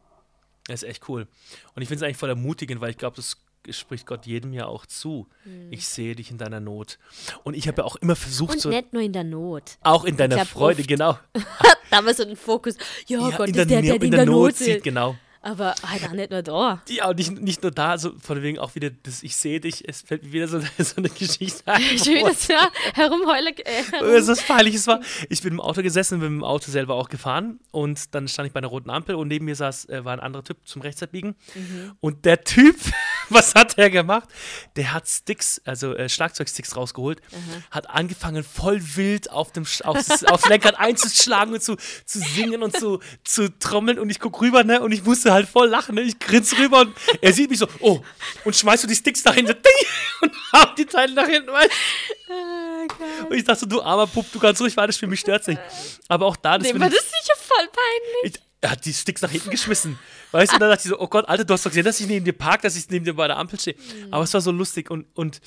Das 0.67 0.83
ist 0.83 0.89
echt 0.89 1.09
cool. 1.09 1.27
Und 1.75 1.83
ich 1.83 1.89
finde 1.89 2.05
es 2.05 2.07
eigentlich 2.07 2.17
voll 2.17 2.31
ermutigend, 2.31 2.81
weil 2.81 2.91
ich 2.91 2.99
glaube, 2.99 3.17
das 3.17 3.37
spricht 3.71 4.07
Gott 4.07 4.27
jedem 4.27 4.53
ja 4.53 4.67
auch 4.67 4.87
zu. 4.87 5.29
Mhm. 5.45 5.73
Ich 5.73 5.89
sehe 5.89 6.15
dich 6.15 6.31
in 6.31 6.39
deiner 6.39 6.61
Not. 6.61 6.99
Und 7.45 7.55
ich 7.55 7.69
habe 7.69 7.83
ja 7.83 7.85
auch 7.85 7.97
immer 7.97 8.17
versucht, 8.17 8.55
und 8.55 8.61
so. 8.61 8.69
nicht 8.69 8.93
nur 8.93 9.03
in 9.03 9.13
der 9.13 9.25
Not. 9.25 9.79
Auch 9.83 10.05
in 10.05 10.17
deiner 10.17 10.45
Freude, 10.45 10.81
oft. 10.81 10.89
genau. 10.89 11.19
da 11.91 12.05
war 12.05 12.15
so 12.15 12.25
ein 12.25 12.37
Fokus. 12.37 12.77
Ja, 13.07 13.21
ja 13.21 13.37
Gott, 13.37 13.49
in 13.49 13.55
der, 13.55 13.67
der, 13.67 13.83
der, 13.83 13.99
der, 13.99 14.03
in 14.03 14.11
der, 14.11 14.25
der 14.25 14.27
Not 14.27 14.57
sieht. 14.57 14.83
Genau. 14.83 15.17
Aber 15.41 15.75
halt 15.87 16.05
auch 16.05 16.13
nicht 16.13 16.31
nur 16.31 16.43
da. 16.43 16.83
Ja, 16.89 17.09
und 17.09 17.17
nicht, 17.17 17.41
nicht 17.41 17.63
nur 17.63 17.71
da, 17.71 17.97
so 17.97 18.13
von 18.19 18.43
wegen 18.43 18.59
auch 18.59 18.75
wieder, 18.75 18.91
das, 18.91 19.23
ich 19.23 19.37
sehe 19.37 19.61
dich, 19.61 19.89
es 19.89 20.03
fällt 20.03 20.25
mir 20.25 20.33
wieder 20.33 20.49
so, 20.49 20.61
so 20.79 20.97
eine 20.97 21.09
Geschichte 21.09 21.63
ein. 21.67 21.81
Schön, 22.05 22.25
dass 22.25 22.49
ja 22.49 22.69
herumheulen. 22.95 23.55
Äh. 23.57 23.83
Das 24.01 24.29
ist 24.29 24.47
peinliches 24.47 24.87
war. 24.87 25.01
Ich 25.29 25.43
bin 25.43 25.53
im 25.53 25.61
Auto 25.61 25.83
gesessen, 25.83 26.19
bin 26.21 26.33
mit 26.33 26.41
dem 26.41 26.45
Auto 26.45 26.71
selber 26.71 26.95
auch 26.97 27.09
gefahren 27.09 27.61
und 27.71 28.15
dann 28.15 28.27
stand 28.27 28.49
ich 28.49 28.53
bei 28.53 28.59
einer 28.59 28.69
roten 28.69 28.91
Ampel 28.91 29.15
und 29.15 29.29
neben 29.29 29.45
mir 29.45 29.55
saß, 29.55 29.89
äh, 29.89 30.05
war 30.05 30.13
ein 30.13 30.21
anderer 30.21 30.43
Typ 30.43 30.59
zum 30.65 30.83
Rechtsabbiegen. 30.83 31.37
Mhm. 31.55 31.93
Und 32.01 32.25
der 32.25 32.43
Typ, 32.43 32.77
was 33.31 33.55
hat 33.55 33.77
er 33.79 33.91
gemacht? 33.91 34.29
Der 34.77 34.93
hat 34.93 35.09
Sticks, 35.09 35.61
also 35.65 35.95
äh, 35.95 36.09
Schlagzeugsticks 36.09 36.77
rausgeholt, 36.77 37.21
hat 37.71 37.89
angefangen 37.91 38.45
voll 38.45 38.81
wild 38.97 39.31
auf 39.31 39.53
dem 39.53 39.65
Sch- 39.65 39.83
auf 39.83 39.99
das, 40.07 40.25
aufs 40.25 40.49
Lenkrad 40.49 40.75
einzuschlagen 40.79 41.55
und 41.55 41.63
zu, 41.63 41.77
zu 42.05 42.19
singen 42.21 42.63
und 42.63 42.77
zu, 42.77 43.01
zu 43.25 43.49
trommeln 43.59 43.99
und 43.99 44.11
ich 44.11 44.21
guck 44.21 44.41
rüber, 44.41 44.65
ne, 44.65 44.81
und 44.81 44.93
ich 44.93 45.05
musste 45.05 45.33
halt 45.33 45.49
voll 45.49 45.69
lachen, 45.69 45.95
ne? 45.95 46.03
Ich 46.03 46.19
grinse 46.19 46.59
rüber 46.59 46.81
und 46.83 46.97
er 47.21 47.33
sieht 47.33 47.51
mich 47.51 47.59
so, 47.59 47.69
oh, 47.81 48.01
und 48.45 48.57
schmeißt 48.57 48.83
so 48.83 48.89
die 48.89 48.95
Sticks 48.97 49.25
nach 49.25 49.35
hinten, 49.35 49.57
und 50.23 50.33
haut 50.53 50.79
die 50.79 50.87
Teile 50.87 51.15
nach 51.15 51.27
hinten, 51.27 51.51
weißt 51.53 51.71
du? 51.71 52.29
Geil. 52.29 53.27
Und 53.29 53.37
ich 53.37 53.45
dachte, 53.45 53.61
so, 53.61 53.67
du 53.67 53.83
armer 53.83 54.07
Pup, 54.07 54.27
du 54.33 54.39
kannst 54.39 54.61
ruhig 54.61 54.77
weiter 54.77 54.93
spielen, 54.93 55.11
mich 55.11 55.21
stört's 55.21 55.47
nicht. 55.47 55.61
Aber 56.09 56.27
auch 56.27 56.37
da, 56.37 56.59
das 56.59 56.67
Dem 56.69 56.75
mit 56.75 56.83
war 56.83 56.91
das 56.91 57.05
sicher 57.05 57.37
voll 57.37 57.67
peinlich. 57.69 58.35
ich, 58.37 58.48
er 58.61 58.71
hat 58.71 58.85
die 58.85 58.93
Sticks 58.93 59.23
nach 59.23 59.31
hinten 59.31 59.51
geschmissen. 59.51 59.99
Weißt 60.33 60.53
du, 60.53 60.57
und 60.57 60.61
dann 60.61 60.71
dachte 60.71 60.83
ich 60.85 60.91
so, 60.91 61.01
oh 61.01 61.09
Gott, 61.09 61.29
Alter, 61.29 61.45
du 61.45 61.55
hast 61.55 61.65
doch 61.65 61.71
gesehen, 61.71 61.85
dass 61.85 62.01
ich 62.01 62.07
neben 62.07 62.25
dir 62.25 62.33
park, 62.33 62.63
dass 62.63 62.77
ich 62.77 62.89
neben 62.91 63.05
dir 63.05 63.15
bei 63.15 63.27
der 63.27 63.37
Ampel 63.37 63.59
stehe. 63.59 63.77
Aber 64.11 64.25
es 64.25 64.35
war 64.35 64.41
so 64.41 64.51
lustig 64.51 64.91
und, 64.91 65.07
und 65.15 65.41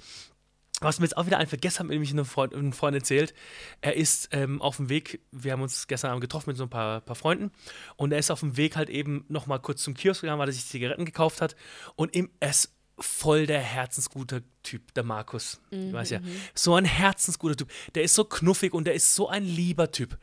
was 0.80 1.00
mir 1.00 1.06
jetzt 1.06 1.16
auch 1.16 1.28
wieder 1.28 1.38
einfällt, 1.38 1.62
gestern 1.62 1.84
hat 1.84 1.88
mir 1.90 1.94
nämlich 1.94 2.12
ein 2.12 2.26
Freund, 2.26 2.54
ein 2.54 2.74
Freund 2.74 2.96
erzählt, 2.96 3.36
er 3.82 3.96
ist 3.96 4.30
ähm, 4.32 4.62
auf 4.62 4.78
dem 4.78 4.90
Weg, 4.90 5.22
wir 5.32 5.52
haben 5.52 5.62
uns 5.62 5.88
gestern 5.88 6.10
Abend 6.10 6.22
getroffen 6.22 6.50
mit 6.50 6.58
so 6.58 6.64
ein 6.64 6.70
paar, 6.70 7.02
paar 7.02 7.16
Freunden 7.16 7.52
und 7.98 8.12
er 8.12 8.18
ist 8.18 8.32
auf 8.32 8.40
dem 8.40 8.58
Weg 8.58 8.76
halt 8.76 8.90
eben 8.90 9.26
nochmal 9.28 9.60
kurz 9.60 9.84
zum 9.84 9.94
Kiosk 9.94 10.22
gegangen, 10.22 10.40
weil 10.40 10.50
er 10.50 10.54
sich 10.54 10.66
Zigaretten 10.66 11.06
gekauft 11.06 11.40
hat 11.42 11.56
und 11.96 12.16
er 12.16 12.50
ist 12.50 12.74
voll 13.04 13.46
der 13.46 13.60
herzensguter 13.60 14.42
Typ, 14.64 14.94
der 14.94 15.04
Markus, 15.04 15.60
du 15.72 15.94
weißt 15.94 16.12
ja, 16.12 16.20
so 16.54 16.76
ein 16.76 16.86
herzensguter 16.86 17.56
Typ, 17.56 17.70
der 17.96 18.04
ist 18.04 18.16
so 18.16 18.24
knuffig 18.24 18.74
und 18.74 18.86
der 18.86 18.94
ist 18.94 19.16
so 19.16 19.28
ein 19.28 19.44
lieber 19.44 19.92
Typ 19.92 20.18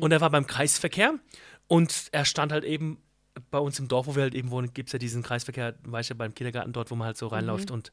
und 0.00 0.12
er 0.12 0.20
war 0.20 0.30
beim 0.30 0.46
Kreisverkehr 0.46 1.14
und 1.68 2.08
er 2.12 2.24
stand 2.24 2.52
halt 2.52 2.64
eben 2.64 2.98
bei 3.50 3.58
uns 3.58 3.78
im 3.78 3.88
Dorf, 3.88 4.06
wo 4.06 4.16
wir 4.16 4.22
halt 4.22 4.34
eben 4.34 4.50
wohnen, 4.50 4.72
gibt 4.72 4.88
es 4.88 4.92
ja 4.92 4.98
diesen 4.98 5.22
Kreisverkehr, 5.22 5.74
weißt 5.84 6.10
du, 6.10 6.14
beim 6.14 6.34
Kindergarten 6.34 6.72
dort, 6.72 6.90
wo 6.90 6.94
man 6.94 7.06
halt 7.06 7.16
so 7.16 7.26
reinläuft 7.26 7.70
und 7.70 7.92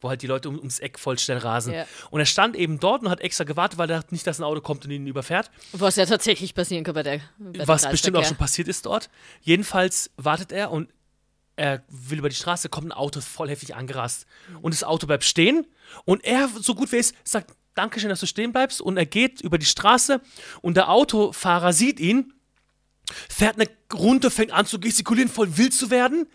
wo 0.00 0.08
halt 0.08 0.22
die 0.22 0.26
Leute 0.26 0.48
um, 0.48 0.58
ums 0.58 0.78
Eck 0.78 0.98
voll 0.98 1.18
schnell 1.18 1.38
rasen. 1.38 1.74
Ja. 1.74 1.86
Und 2.10 2.20
er 2.20 2.26
stand 2.26 2.56
eben 2.56 2.78
dort 2.78 3.02
und 3.02 3.10
hat 3.10 3.20
extra 3.20 3.44
gewartet, 3.44 3.78
weil 3.78 3.90
er 3.90 3.98
dachte 3.98 4.14
nicht, 4.14 4.26
dass 4.26 4.38
ein 4.38 4.44
Auto 4.44 4.60
kommt 4.60 4.84
und 4.84 4.90
ihn 4.90 5.06
überfährt. 5.06 5.50
Was 5.72 5.96
ja 5.96 6.06
tatsächlich 6.06 6.54
passieren 6.54 6.84
kann 6.84 6.94
bei 6.94 7.02
der. 7.02 7.20
Bei 7.38 7.66
was 7.66 7.88
bestimmt 7.90 8.16
auch 8.16 8.24
schon 8.24 8.36
passiert 8.36 8.68
ist 8.68 8.86
dort. 8.86 9.10
Jedenfalls 9.42 10.10
wartet 10.16 10.52
er 10.52 10.70
und 10.70 10.88
er 11.58 11.82
will 11.88 12.18
über 12.18 12.28
die 12.28 12.36
Straße, 12.36 12.68
kommt 12.68 12.88
ein 12.88 12.92
Auto 12.92 13.20
voll 13.20 13.48
heftig 13.48 13.74
angerast. 13.74 14.26
Und 14.62 14.72
das 14.74 14.84
Auto 14.84 15.06
bleibt 15.06 15.24
stehen 15.24 15.66
und 16.04 16.24
er, 16.24 16.48
so 16.48 16.74
gut 16.74 16.92
wie 16.92 16.96
er 16.96 17.00
ist, 17.00 17.14
sagt, 17.24 17.54
Dankeschön, 17.74 18.08
dass 18.08 18.18
du 18.18 18.26
stehen 18.26 18.52
bleibst. 18.52 18.80
Und 18.80 18.96
er 18.96 19.06
geht 19.06 19.40
über 19.40 19.56
die 19.56 19.66
Straße 19.66 20.20
und 20.62 20.76
der 20.76 20.90
Autofahrer 20.90 21.72
sieht 21.72 22.00
ihn, 22.00 22.32
fährt 23.28 23.54
eine 23.54 23.68
runter, 23.94 24.30
fängt 24.30 24.52
an 24.52 24.66
zu 24.66 24.80
gestikulieren, 24.80 25.30
voll 25.30 25.56
wild 25.56 25.72
zu 25.72 25.90
werden 25.90 26.26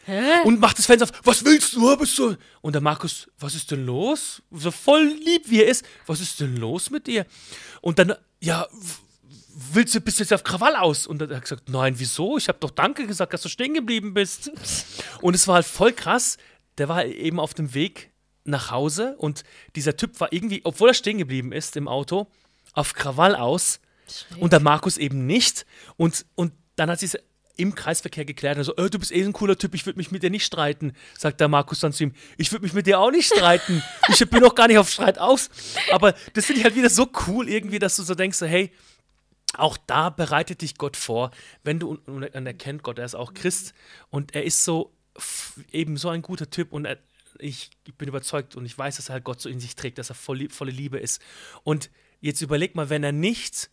und 0.46 0.60
macht 0.60 0.78
das 0.78 0.86
Fenster 0.86 1.06
auf. 1.06 1.26
Was 1.26 1.44
willst 1.44 1.74
du? 1.74 1.98
Bist 1.98 2.18
du? 2.18 2.36
Und 2.62 2.74
der 2.74 2.82
Markus, 2.82 3.30
was 3.38 3.56
ist 3.56 3.72
denn 3.72 3.86
los? 3.86 4.42
So 4.52 4.72
voll 4.72 5.04
lieb 5.04 5.50
wie 5.50 5.62
er 5.62 5.68
ist. 5.68 5.86
Was 6.06 6.22
ist 6.22 6.40
denn 6.40 6.56
los 6.58 6.90
mit 6.90 7.08
dir? 7.08 7.26
Und 7.82 8.00
dann, 8.00 8.14
ja, 8.42 8.66
willst 9.54 9.96
du, 9.96 10.02
bist 10.02 10.20
du 10.20 10.24
jetzt 10.24 10.34
auf 10.34 10.44
Krawall 10.44 10.76
aus? 10.76 11.08
Und 11.08 11.20
dann 11.20 11.30
hat 11.30 11.38
er 11.38 11.42
gesagt, 11.42 11.70
nein, 11.70 11.96
wieso? 11.98 12.38
Ich 12.38 12.48
habe 12.48 12.60
doch 12.60 12.72
Danke 12.72 13.08
gesagt, 13.08 13.34
dass 13.34 13.42
du 13.42 13.50
stehen 13.50 13.74
geblieben 13.74 14.14
bist. 14.14 14.52
Und 15.22 15.36
es 15.36 15.48
war 15.48 15.56
halt 15.56 15.66
voll 15.66 15.94
krass. 15.94 16.38
Der 16.78 16.90
war 16.90 17.06
eben 17.06 17.40
auf 17.40 17.54
dem 17.54 17.74
Weg 17.74 18.12
nach 18.46 18.72
Hause 18.72 19.16
und 19.20 19.44
dieser 19.76 19.96
Typ 19.96 20.20
war 20.20 20.34
irgendwie, 20.34 20.62
obwohl 20.64 20.90
er 20.90 20.94
stehen 20.94 21.18
geblieben 21.18 21.52
ist 21.52 21.78
im 21.78 21.88
Auto, 21.88 22.28
auf 22.74 22.94
Krawall 22.94 23.36
aus 23.36 23.80
und 24.38 24.52
der 24.52 24.60
Markus 24.60 24.98
eben 24.98 25.26
nicht. 25.26 25.66
Und, 25.98 26.26
und 26.36 26.54
dann 26.76 26.90
hat 26.90 27.00
sie 27.00 27.06
es 27.06 27.18
im 27.56 27.76
Kreisverkehr 27.76 28.26
geklärt. 28.26 28.58
Also, 28.58 28.76
äh, 28.76 28.90
du 28.90 28.98
bist 28.98 29.12
eh 29.12 29.24
ein 29.24 29.34
cooler 29.34 29.58
Typ, 29.58 29.76
ich 29.76 29.86
würde 29.86 29.98
mich 29.98 30.12
mit 30.12 30.24
dir 30.24 30.32
nicht 30.32 30.46
streiten, 30.46 30.94
sagt 31.18 31.40
der 31.40 31.48
Markus 31.48 31.80
dann 31.80 31.94
zu 31.94 32.06
ihm. 32.06 32.14
Ich 32.38 32.52
würde 32.52 32.64
mich 32.64 32.74
mit 32.74 32.88
dir 32.88 33.00
auch 33.00 33.12
nicht 33.12 33.32
streiten. 33.32 33.84
Ich 34.10 34.28
bin 34.28 34.44
auch 34.44 34.56
gar 34.56 34.68
nicht 34.68 34.80
auf 34.80 34.90
Streit 34.90 35.20
aus. 35.20 35.50
Aber 35.92 36.16
das 36.34 36.46
finde 36.46 36.60
ich 36.60 36.66
halt 36.66 36.76
wieder 36.76 36.90
so 36.90 37.08
cool 37.28 37.48
irgendwie, 37.48 37.80
dass 37.80 37.96
du 37.96 38.04
so 38.04 38.16
denkst, 38.16 38.42
hey, 38.42 38.72
auch 39.58 39.78
da 39.78 40.10
bereitet 40.10 40.62
dich 40.62 40.78
Gott 40.78 40.98
vor, 40.98 41.32
wenn 41.64 41.80
du, 41.80 42.00
und 42.06 42.24
er 42.24 42.54
kennt 42.54 42.84
Gott, 42.84 43.00
er 43.00 43.06
ist 43.06 43.16
auch 43.16 43.34
Christ 43.34 43.74
und 44.10 44.36
er 44.36 44.44
ist 44.44 44.64
so, 44.64 44.94
eben 45.72 45.98
so 45.98 46.10
ein 46.10 46.22
guter 46.22 46.50
Typ 46.50 46.72
und 46.74 46.86
er, 46.86 46.98
ich 47.40 47.72
bin 47.98 48.08
überzeugt 48.08 48.56
und 48.56 48.66
ich 48.66 48.78
weiß, 48.78 48.98
dass 48.98 49.10
er 49.10 49.14
halt 49.14 49.24
Gott 49.24 49.42
so 49.42 49.50
in 49.50 49.60
sich 49.60 49.76
trägt, 49.76 49.98
dass 49.98 50.10
er 50.10 50.16
voll, 50.16 50.50
volle 50.50 50.72
Liebe 50.72 50.98
ist. 50.98 51.22
Und 51.64 51.90
jetzt 52.22 52.42
überleg 52.42 52.76
mal, 52.76 52.90
wenn 52.90 53.04
er 53.04 53.12
nicht 53.12 53.70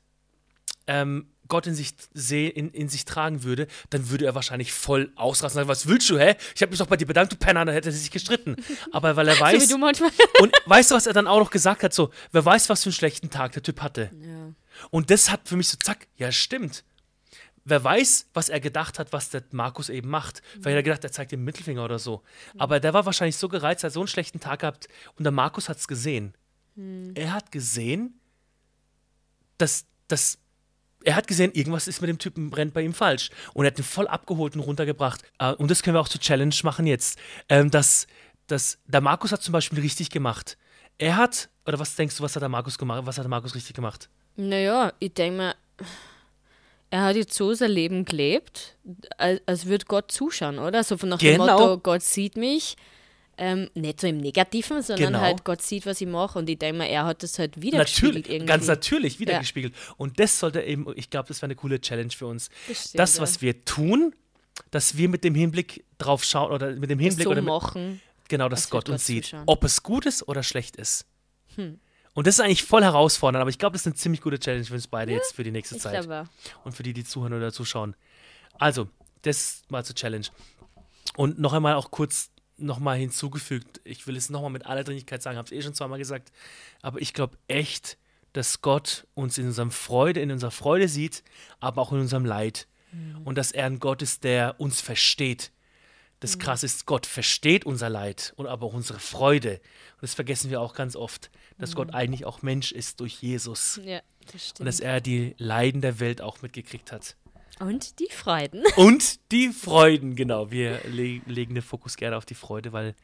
ähm, 0.87 1.27
Gott 1.49 1.67
in 1.67 1.75
sich, 1.75 1.95
in, 2.31 2.71
in 2.71 2.89
sich 2.89 3.05
tragen 3.05 3.43
würde, 3.43 3.67
dann 3.91 4.09
würde 4.09 4.25
er 4.25 4.35
wahrscheinlich 4.35 4.73
voll 4.73 5.13
ausrasten 5.17 5.57
sagen, 5.61 5.69
was 5.69 5.87
willst 5.87 6.09
du, 6.09 6.19
hä? 6.19 6.37
Ich 6.55 6.63
habe 6.63 6.71
mich 6.71 6.79
doch 6.79 6.87
bei 6.87 6.97
dir 6.97 7.07
bedankt, 7.07 7.33
du 7.33 7.37
Penner, 7.37 7.65
dann 7.65 7.75
hätte 7.75 7.91
er 7.91 7.93
sich 7.93 8.11
gestritten. 8.11 8.57
Aber 8.93 9.17
weil 9.17 9.29
er 9.29 9.35
So 9.41 9.43
weiß, 9.43 9.77
manchmal. 9.79 10.11
und 10.41 10.53
weißt 10.67 10.91
du, 10.91 10.95
was 10.95 11.07
er 11.07 11.13
dann 11.13 11.27
auch 11.27 11.41
noch 11.41 11.51
gesagt 11.51 11.83
hat? 11.83 11.93
So, 11.93 12.11
wer 12.33 12.45
weiß, 12.45 12.69
was 12.69 12.83
für 12.83 12.89
einen 12.89 12.95
schlechten 12.95 13.31
Tag 13.31 13.53
der 13.53 13.63
Typ 13.63 13.83
hatte. 13.83 14.11
Ja. 14.23 14.55
Und 14.91 15.11
das 15.11 15.31
hat 15.31 15.49
für 15.49 15.57
mich 15.57 15.69
so, 15.69 15.77
zack, 15.77 16.07
ja, 16.17 16.33
stimmt. 16.33 16.85
Wer 17.65 17.85
weiß, 17.85 18.29
was 18.33 18.49
er 18.49 18.61
gedacht 18.61 18.99
hat, 18.99 19.13
was 19.13 19.31
der 19.31 19.43
Markus 19.53 19.91
eben 19.91 20.09
macht. 20.09 20.43
Weil 20.59 20.75
er 20.75 20.83
gedacht, 20.83 21.05
er 21.05 21.13
zeigt 21.13 21.33
den 21.33 21.45
Mittelfinger 21.45 21.85
oder 21.85 21.99
so. 21.99 22.23
Aber 22.57 22.81
der 22.81 22.95
war 22.95 23.05
wahrscheinlich 23.05 23.37
so 23.37 23.49
gereizt, 23.49 23.85
er 23.85 23.89
hat 23.89 23.95
so 23.95 24.01
einen 24.01 24.09
schlechten 24.09 24.41
Tag 24.41 24.61
gehabt. 24.61 24.89
Und 25.17 25.25
der 25.25 25.33
Markus 25.33 25.69
hat 25.69 25.77
es 25.77 25.87
gesehen. 25.87 26.35
Er 27.15 27.33
hat 27.33 27.53
gesehen, 27.53 28.19
dass, 29.59 29.85
dass 30.09 30.39
er 31.05 31.17
hat 31.17 31.27
gesehen, 31.27 31.53
irgendwas 31.53 31.89
ist 31.89 32.01
mit 32.01 32.09
dem 32.09 32.19
Typen 32.19 32.51
brennt 32.51 32.75
bei 32.75 32.83
ihm 32.83 32.95
falsch. 32.95 33.31
Und 33.55 33.65
er 33.65 33.71
hat 33.71 33.79
ihn 33.79 33.85
voll 33.85 34.07
abgeholt 34.09 34.55
und 34.55 34.63
runtergebracht. 34.63 35.23
Äh, 35.39 35.53
und 35.53 35.71
das 35.71 35.83
können 35.83 35.97
wir 35.97 36.01
auch 36.01 36.09
zur 36.09 36.21
Challenge 36.21 36.55
machen 36.63 36.87
jetzt. 36.87 37.19
Ähm, 37.49 37.71
dass, 37.71 38.07
dass 38.47 38.79
der 38.87 39.01
Markus 39.01 39.33
hat 39.33 39.43
zum 39.43 39.53
Beispiel 39.53 39.81
richtig 39.81 40.11
gemacht. 40.11 40.57
Er 40.99 41.17
hat, 41.17 41.49
oder 41.67 41.79
was 41.79 41.97
denkst 41.97 42.17
du, 42.17 42.23
was 42.23 42.35
hat 42.35 42.43
der 42.43 42.49
Markus 42.49 42.77
gemacht? 42.77 43.03
Was 43.05 43.17
hat 43.17 43.25
der 43.25 43.31
Markus 43.31 43.55
richtig 43.55 43.75
gemacht? 43.75 44.11
Naja, 44.49 44.93
ich 44.99 45.13
denke 45.15 45.37
mir, 45.37 45.55
er 46.91 47.03
hat 47.03 47.17
jetzt 47.17 47.35
so 47.35 47.53
sein 47.55 47.71
Leben 47.71 48.05
gelebt, 48.05 48.77
als, 49.17 49.41
als 49.47 49.67
würde 49.67 49.85
Gott 49.87 50.11
zuschauen, 50.11 50.59
oder? 50.59 50.83
So 50.83 50.97
von 50.97 51.09
nach 51.11 51.19
dem 51.19 51.39
Genau. 51.39 51.59
Motto, 51.59 51.79
Gott 51.79 52.03
sieht 52.03 52.37
mich. 52.37 52.77
Ähm, 53.43 53.71
nicht 53.75 54.01
so 54.01 54.07
im 54.07 54.19
Negativen, 54.19 54.83
sondern 54.83 55.13
Genau. 55.15 55.21
halt 55.21 55.45
Gott 55.45 55.63
sieht, 55.63 55.87
was 55.87 56.01
ich 56.01 56.07
mache. 56.07 56.39
Und 56.39 56.51
ich 56.51 56.59
denke 56.59 56.79
mir, 56.79 56.89
er 56.89 57.07
hat 57.07 57.23
das 57.23 57.39
halt 57.39 57.61
wiedergespiegelt 57.63 58.15
Natürlich, 58.17 58.29
irgendwie. 58.35 58.47
ganz 58.47 58.67
natürlich 58.67 59.15
Ja. 59.15 59.21
wiedergespiegelt. 59.21 59.75
Und 59.97 60.21
das 60.21 60.39
sollte 60.39 60.61
eben, 60.63 60.87
ich 60.97 61.09
glaube, 61.09 61.29
das 61.29 61.39
wäre 61.41 61.47
eine 61.47 61.55
coole 61.57 61.81
Challenge 61.81 62.11
für 62.11 62.27
uns. 62.27 62.51
Das 62.69 62.81
stimmt, 62.89 62.99
das, 62.99 63.17
ja. 63.17 63.23
was 63.23 63.41
wir 63.41 63.65
tun, 63.65 64.15
dass 64.71 64.97
wir 64.99 65.09
mit 65.09 65.25
dem 65.25 65.35
Hinblick 65.35 65.85
drauf 65.97 66.23
schauen 66.25 66.53
oder 66.53 66.73
mit 66.77 66.91
dem 66.91 66.99
Hinblick 66.99 67.25
so 67.25 67.31
oder 67.31 67.41
mit, 67.41 67.49
machen. 67.49 68.03
genau, 68.29 68.51
dass 68.51 68.69
Gott 68.69 68.91
uns 68.91 69.03
Gott 69.03 69.07
sieht, 69.07 69.25
zuschauen. 69.27 69.45
ob 69.47 69.65
es 69.65 69.83
gut 69.83 70.05
ist 70.05 70.27
oder 70.29 70.43
schlecht 70.43 70.77
ist. 70.77 71.07
Hm. 71.55 71.79
Und 72.15 72.27
das 72.27 72.35
ist 72.35 72.41
eigentlich 72.41 72.65
voll 72.65 72.83
herausfordernd, 72.83 73.41
aber 73.41 73.51
ich 73.51 73.59
glaube, 73.59 73.75
das 73.75 73.83
ist 73.83 73.87
eine 73.87 73.95
ziemlich 73.95 74.21
gute 74.21 74.39
Challenge 74.39 74.65
für 74.65 74.75
uns 74.75 74.89
beide 74.89 75.13
jetzt 75.13 75.35
für 75.35 75.45
die 75.45 75.53
nächste 75.53 75.79
Zeit 75.79 75.93
glaube 75.93 76.29
und 76.65 76.73
für 76.73 76.83
die, 76.83 76.93
die 76.93 77.05
zuhören 77.05 77.35
oder 77.35 77.53
zuschauen. 77.53 77.95
Also, 78.59 78.89
das 79.23 79.63
mal 79.69 79.85
zur 79.85 79.95
Challenge. 79.95 80.27
Und 81.17 81.39
noch 81.39 81.53
einmal 81.53 81.75
auch 81.75 81.91
kurz 81.91 82.31
nochmal 82.57 82.99
hinzugefügt, 82.99 83.81
ich 83.85 84.07
will 84.07 84.17
es 84.17 84.29
nochmal 84.29 84.51
mit 84.51 84.67
aller 84.67 84.85
Dringlichkeit 84.85 85.23
sagen, 85.23 85.39
habe 85.39 85.47
es 85.47 85.53
eh 85.53 85.63
schon 85.63 85.75
zweimal 85.75 85.99
gesagt, 85.99 86.31
aber 86.83 87.01
ich 87.01 87.15
glaube 87.15 87.39
echt, 87.49 87.97
dass 88.33 88.61
Gott 88.61 89.07
uns 89.15 89.39
in 89.39 89.47
unserem 89.47 89.71
Freude, 89.71 90.21
in 90.21 90.31
unserer 90.31 90.51
Freude 90.51 90.89
sieht, 90.89 91.25
aber 91.59 91.81
auch 91.81 91.93
in 91.93 92.01
unserem 92.01 92.25
Leid. 92.25 92.67
Und 93.25 93.39
dass 93.39 93.53
er 93.53 93.67
ein 93.67 93.79
Gott 93.79 94.03
ist, 94.03 94.25
der 94.25 94.57
uns 94.59 94.81
versteht. 94.81 95.53
Das 96.19 96.39
Krasse 96.39 96.67
ist, 96.67 96.87
Gott 96.87 97.07
versteht 97.07 97.65
unser 97.65 97.89
Leid 97.89 98.33
und 98.37 98.47
aber 98.47 98.67
auch 98.67 98.75
unsere 98.75 98.99
Freude. 98.99 99.55
Und 99.95 100.03
das 100.03 100.15
vergessen 100.15 100.51
wir 100.51 100.61
auch 100.61 100.75
ganz 100.75 100.97
oft, 100.97 101.31
dass 101.61 101.75
Gott 101.75 101.95
eigentlich 101.95 102.25
auch 102.25 102.43
Mensch 102.43 102.73
ist 102.73 103.01
durch 103.01 103.23
Jesus. 103.23 103.81
Ja, 103.85 104.01
das. 104.33 104.55
Und 104.59 104.67
dass 104.67 104.81
er 104.81 105.01
die 105.01 105.35
Leiden 105.39 105.81
der 105.81 106.01
Welt 106.01 106.21
auch 106.21 106.43
mitgekriegt 106.43 106.93
hat. 106.93 107.17
Und 107.59 108.01
die 108.01 108.09
Freuden. 108.11 108.65
Und 108.77 109.31
die 109.33 109.49
Freuden, 109.49 110.17
genau. 110.17 110.51
Wir 110.51 110.81
le 110.85 111.21
legen 111.27 111.55
den 111.55 111.63
Fokus 111.63 111.97
gerne 111.97 112.17
auf 112.17 112.25
die 112.25 112.35
Freude, 112.35 112.73
weil 112.73 112.95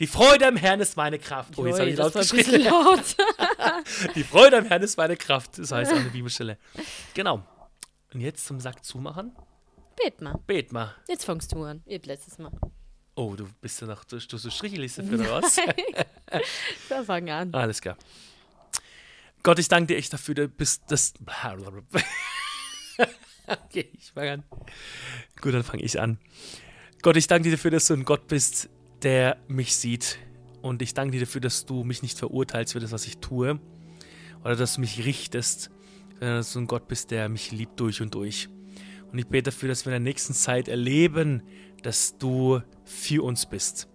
die 0.00 0.06
Freude 0.06 0.46
am 0.46 0.56
Herrn 0.56 0.80
ist 0.80 0.96
meine 0.96 1.18
Kraft. 1.18 1.56
Oh, 1.56 1.66
jetzt 1.66 1.78
habe 1.78 1.90
ich 1.90 1.96
laut 1.96 2.14
geschrien. 2.14 2.64
laut. 2.64 3.16
Die 4.16 4.24
Freude 4.24 4.58
am 4.58 4.64
Herrn 4.64 4.82
ist 4.82 4.96
meine 4.96 5.16
Kraft. 5.16 5.56
Das 5.56 5.70
heißt 5.70 5.92
eine 5.92 6.10
Bibelstelle. 6.10 6.58
Genau. 7.14 7.44
Und 8.12 8.20
jetzt 8.20 8.44
zum 8.44 8.58
Sack 8.58 8.84
zumachen. 8.84 9.36
Bet 10.02 10.20
mal. 10.20 10.40
Bet 10.48 10.72
mal. 10.72 10.96
Jetzt 11.08 11.24
fangst 11.24 11.52
du 11.52 11.62
an. 11.62 11.82
Ich 11.86 11.96
hab 11.98 12.06
letztes 12.06 12.38
Mal. 12.38 12.50
Oh, 13.16 13.36
du 13.36 13.48
bist 13.60 13.80
ja 13.80 13.86
noch, 13.86 14.04
du, 14.04 14.18
du 14.18 14.38
so 14.38 14.50
Stricheliste 14.50 15.04
für 15.04 15.14
oder 15.14 15.42
was? 15.42 15.56
So, 16.88 17.04
fang 17.04 17.30
an. 17.30 17.54
Alles 17.54 17.80
klar. 17.80 17.96
Gott, 19.44 19.58
ich 19.58 19.68
danke 19.68 19.88
dir 19.88 19.98
echt 19.98 20.12
dafür, 20.12 20.34
du 20.34 20.48
bist 20.48 20.82
das. 20.88 21.12
okay, 23.46 23.90
ich 23.92 24.10
fange 24.10 24.32
an. 24.32 24.42
Gut, 25.40 25.54
dann 25.54 25.62
fange 25.62 25.82
ich 25.82 26.00
an. 26.00 26.18
Gott, 27.02 27.16
ich 27.16 27.26
danke 27.26 27.50
dir 27.50 27.56
dafür, 27.56 27.70
dass 27.70 27.86
du 27.86 27.94
ein 27.94 28.04
Gott 28.04 28.26
bist, 28.26 28.70
der 29.02 29.36
mich 29.46 29.76
sieht. 29.76 30.18
Und 30.62 30.80
ich 30.80 30.94
danke 30.94 31.12
dir 31.12 31.20
dafür, 31.20 31.42
dass 31.42 31.66
du 31.66 31.84
mich 31.84 32.02
nicht 32.02 32.18
verurteilst 32.18 32.72
für 32.72 32.80
das, 32.80 32.90
was 32.90 33.06
ich 33.06 33.18
tue. 33.18 33.60
Oder 34.42 34.56
dass 34.56 34.74
du 34.74 34.80
mich 34.80 35.04
richtest, 35.04 35.70
sondern 36.18 36.38
dass 36.38 36.52
du 36.52 36.60
ein 36.60 36.66
Gott 36.66 36.88
bist, 36.88 37.10
der 37.10 37.28
mich 37.28 37.52
liebt 37.52 37.78
durch 37.78 38.00
und 38.00 38.14
durch. 38.14 38.48
Und 39.14 39.20
ich 39.20 39.28
bete 39.28 39.52
dafür, 39.52 39.68
dass 39.68 39.86
wir 39.86 39.92
in 39.92 40.02
der 40.02 40.12
nächsten 40.12 40.34
Zeit 40.34 40.66
erleben, 40.66 41.44
dass 41.84 42.18
du 42.18 42.62
für 42.84 43.22
uns 43.22 43.46
bist. 43.46 43.86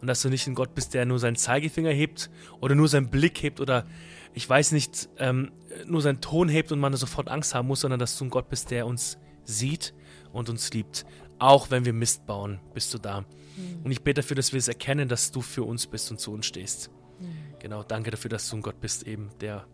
Und 0.00 0.06
dass 0.06 0.22
du 0.22 0.30
nicht 0.30 0.46
ein 0.46 0.54
Gott 0.54 0.74
bist, 0.74 0.94
der 0.94 1.04
nur 1.04 1.18
seinen 1.18 1.36
Zeigefinger 1.36 1.90
hebt 1.90 2.30
oder 2.58 2.74
nur 2.74 2.88
seinen 2.88 3.10
Blick 3.10 3.42
hebt 3.42 3.60
oder 3.60 3.84
ich 4.32 4.48
weiß 4.48 4.72
nicht, 4.72 5.10
ähm, 5.18 5.52
nur 5.84 6.00
seinen 6.00 6.22
Ton 6.22 6.48
hebt 6.48 6.72
und 6.72 6.80
man 6.80 6.96
sofort 6.96 7.28
Angst 7.28 7.54
haben 7.54 7.68
muss, 7.68 7.82
sondern 7.82 8.00
dass 8.00 8.16
du 8.16 8.24
ein 8.24 8.30
Gott 8.30 8.48
bist, 8.48 8.70
der 8.70 8.86
uns 8.86 9.18
sieht 9.44 9.92
und 10.32 10.48
uns 10.48 10.72
liebt. 10.72 11.04
Auch 11.38 11.70
wenn 11.70 11.84
wir 11.84 11.92
Mist 11.92 12.24
bauen, 12.24 12.58
bist 12.72 12.94
du 12.94 12.98
da. 12.98 13.20
Mhm. 13.20 13.82
Und 13.84 13.90
ich 13.90 14.02
bete 14.02 14.22
dafür, 14.22 14.36
dass 14.36 14.52
wir 14.52 14.58
es 14.58 14.68
erkennen, 14.68 15.06
dass 15.06 15.32
du 15.32 15.42
für 15.42 15.64
uns 15.64 15.86
bist 15.86 16.10
und 16.10 16.18
zu 16.18 16.32
uns 16.32 16.46
stehst. 16.46 16.90
Mhm. 17.20 17.58
Genau, 17.58 17.82
danke 17.82 18.10
dafür, 18.10 18.30
dass 18.30 18.48
du 18.48 18.56
ein 18.56 18.62
Gott 18.62 18.80
bist, 18.80 19.06
eben, 19.06 19.28
der 19.42 19.66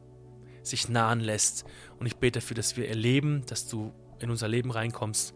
sich 0.65 0.89
nahen 0.89 1.21
lässt. 1.21 1.65
Und 2.01 2.07
ich 2.07 2.17
bete 2.17 2.41
dafür, 2.41 2.57
dass 2.57 2.77
wir 2.77 2.89
erleben, 2.89 3.47
dass 3.47 3.69
du 3.69 3.93
in 4.21 4.31
unser 4.31 4.49
Leben 4.49 4.71
reinkommst 4.71 5.35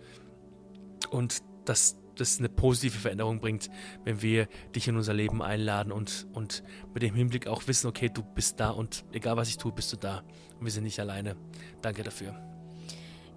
und 1.10 1.42
dass 1.64 1.96
das 2.16 2.38
eine 2.38 2.48
positive 2.48 2.98
Veränderung 2.98 3.40
bringt, 3.40 3.70
wenn 4.04 4.22
wir 4.22 4.46
dich 4.74 4.88
in 4.88 4.96
unser 4.96 5.14
Leben 5.14 5.42
einladen 5.42 5.92
und, 5.92 6.26
und 6.32 6.62
mit 6.92 7.02
dem 7.02 7.14
Hinblick 7.14 7.46
auch 7.46 7.66
wissen, 7.66 7.86
okay, 7.86 8.10
du 8.12 8.22
bist 8.22 8.60
da 8.60 8.70
und 8.70 9.04
egal 9.12 9.36
was 9.36 9.48
ich 9.48 9.56
tue, 9.56 9.72
bist 9.72 9.92
du 9.92 9.96
da 9.96 10.22
und 10.58 10.64
wir 10.64 10.70
sind 10.70 10.84
nicht 10.84 11.00
alleine. 11.00 11.36
Danke 11.80 12.02
dafür. 12.02 12.34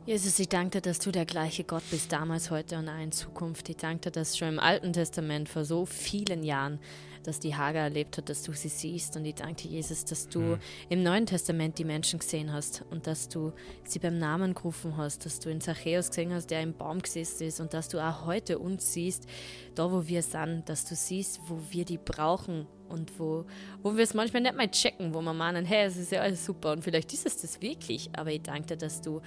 Jesus, 0.05 0.37
ich 0.37 0.49
danke 0.49 0.69
dir, 0.69 0.81
dass 0.81 0.99
du 0.99 1.11
der 1.11 1.25
gleiche 1.25 1.63
Gott 1.63 1.81
bist, 1.89 2.11
damals, 2.11 2.51
heute 2.51 2.77
und 2.77 2.87
in 2.87 3.11
Zukunft. 3.11 3.69
Ich 3.69 3.77
danke 3.77 4.01
dir, 4.01 4.11
dass 4.11 4.37
schon 4.37 4.49
im 4.49 4.59
Alten 4.59 4.93
Testament 4.93 5.49
vor 5.49 5.65
so 5.65 5.87
vielen 5.87 6.43
Jahren 6.43 6.79
dass 7.27 7.39
die 7.39 7.55
Hager 7.55 7.79
erlebt 7.79 8.17
hat, 8.17 8.29
dass 8.29 8.43
du 8.43 8.53
sie 8.53 8.69
siehst. 8.69 9.15
Und 9.17 9.25
ich 9.25 9.35
danke 9.35 9.63
dir, 9.63 9.71
Jesus, 9.71 10.05
dass 10.05 10.27
du 10.27 10.39
mhm. 10.39 10.59
im 10.89 11.03
Neuen 11.03 11.25
Testament 11.25 11.77
die 11.77 11.83
Menschen 11.83 12.19
gesehen 12.19 12.51
hast 12.51 12.83
und 12.91 13.07
dass 13.07 13.29
du 13.29 13.53
sie 13.83 13.99
beim 13.99 14.17
Namen 14.17 14.53
gerufen 14.53 14.97
hast, 14.97 15.25
dass 15.25 15.39
du 15.39 15.49
in 15.49 15.61
Zachäus 15.61 16.09
gesehen 16.09 16.33
hast, 16.33 16.47
der 16.47 16.61
im 16.61 16.73
Baum 16.73 17.01
gesessen 17.01 17.47
ist 17.47 17.59
und 17.59 17.73
dass 17.73 17.89
du 17.89 17.99
auch 17.99 18.25
heute 18.25 18.59
uns 18.59 18.93
siehst, 18.93 19.27
da 19.75 19.91
wo 19.91 20.07
wir 20.07 20.21
sind, 20.21 20.63
dass 20.67 20.85
du 20.85 20.95
siehst, 20.95 21.39
wo 21.47 21.59
wir 21.69 21.85
die 21.85 21.97
brauchen 21.97 22.67
und 22.89 23.19
wo, 23.19 23.45
wo 23.81 23.95
wir 23.95 24.03
es 24.03 24.13
manchmal 24.13 24.41
nicht 24.43 24.55
mal 24.55 24.69
checken, 24.69 25.13
wo 25.13 25.21
wir 25.21 25.33
meinen, 25.33 25.65
hey, 25.65 25.87
es 25.87 25.97
ist 25.97 26.11
ja 26.11 26.21
alles 26.21 26.45
super 26.45 26.71
und 26.71 26.83
vielleicht 26.83 27.11
ist 27.13 27.25
es 27.25 27.37
das 27.41 27.61
wirklich, 27.61 28.09
aber 28.15 28.31
ich 28.31 28.41
danke 28.41 28.67
dir, 28.67 28.77
dass 28.77 29.01
du, 29.01 29.21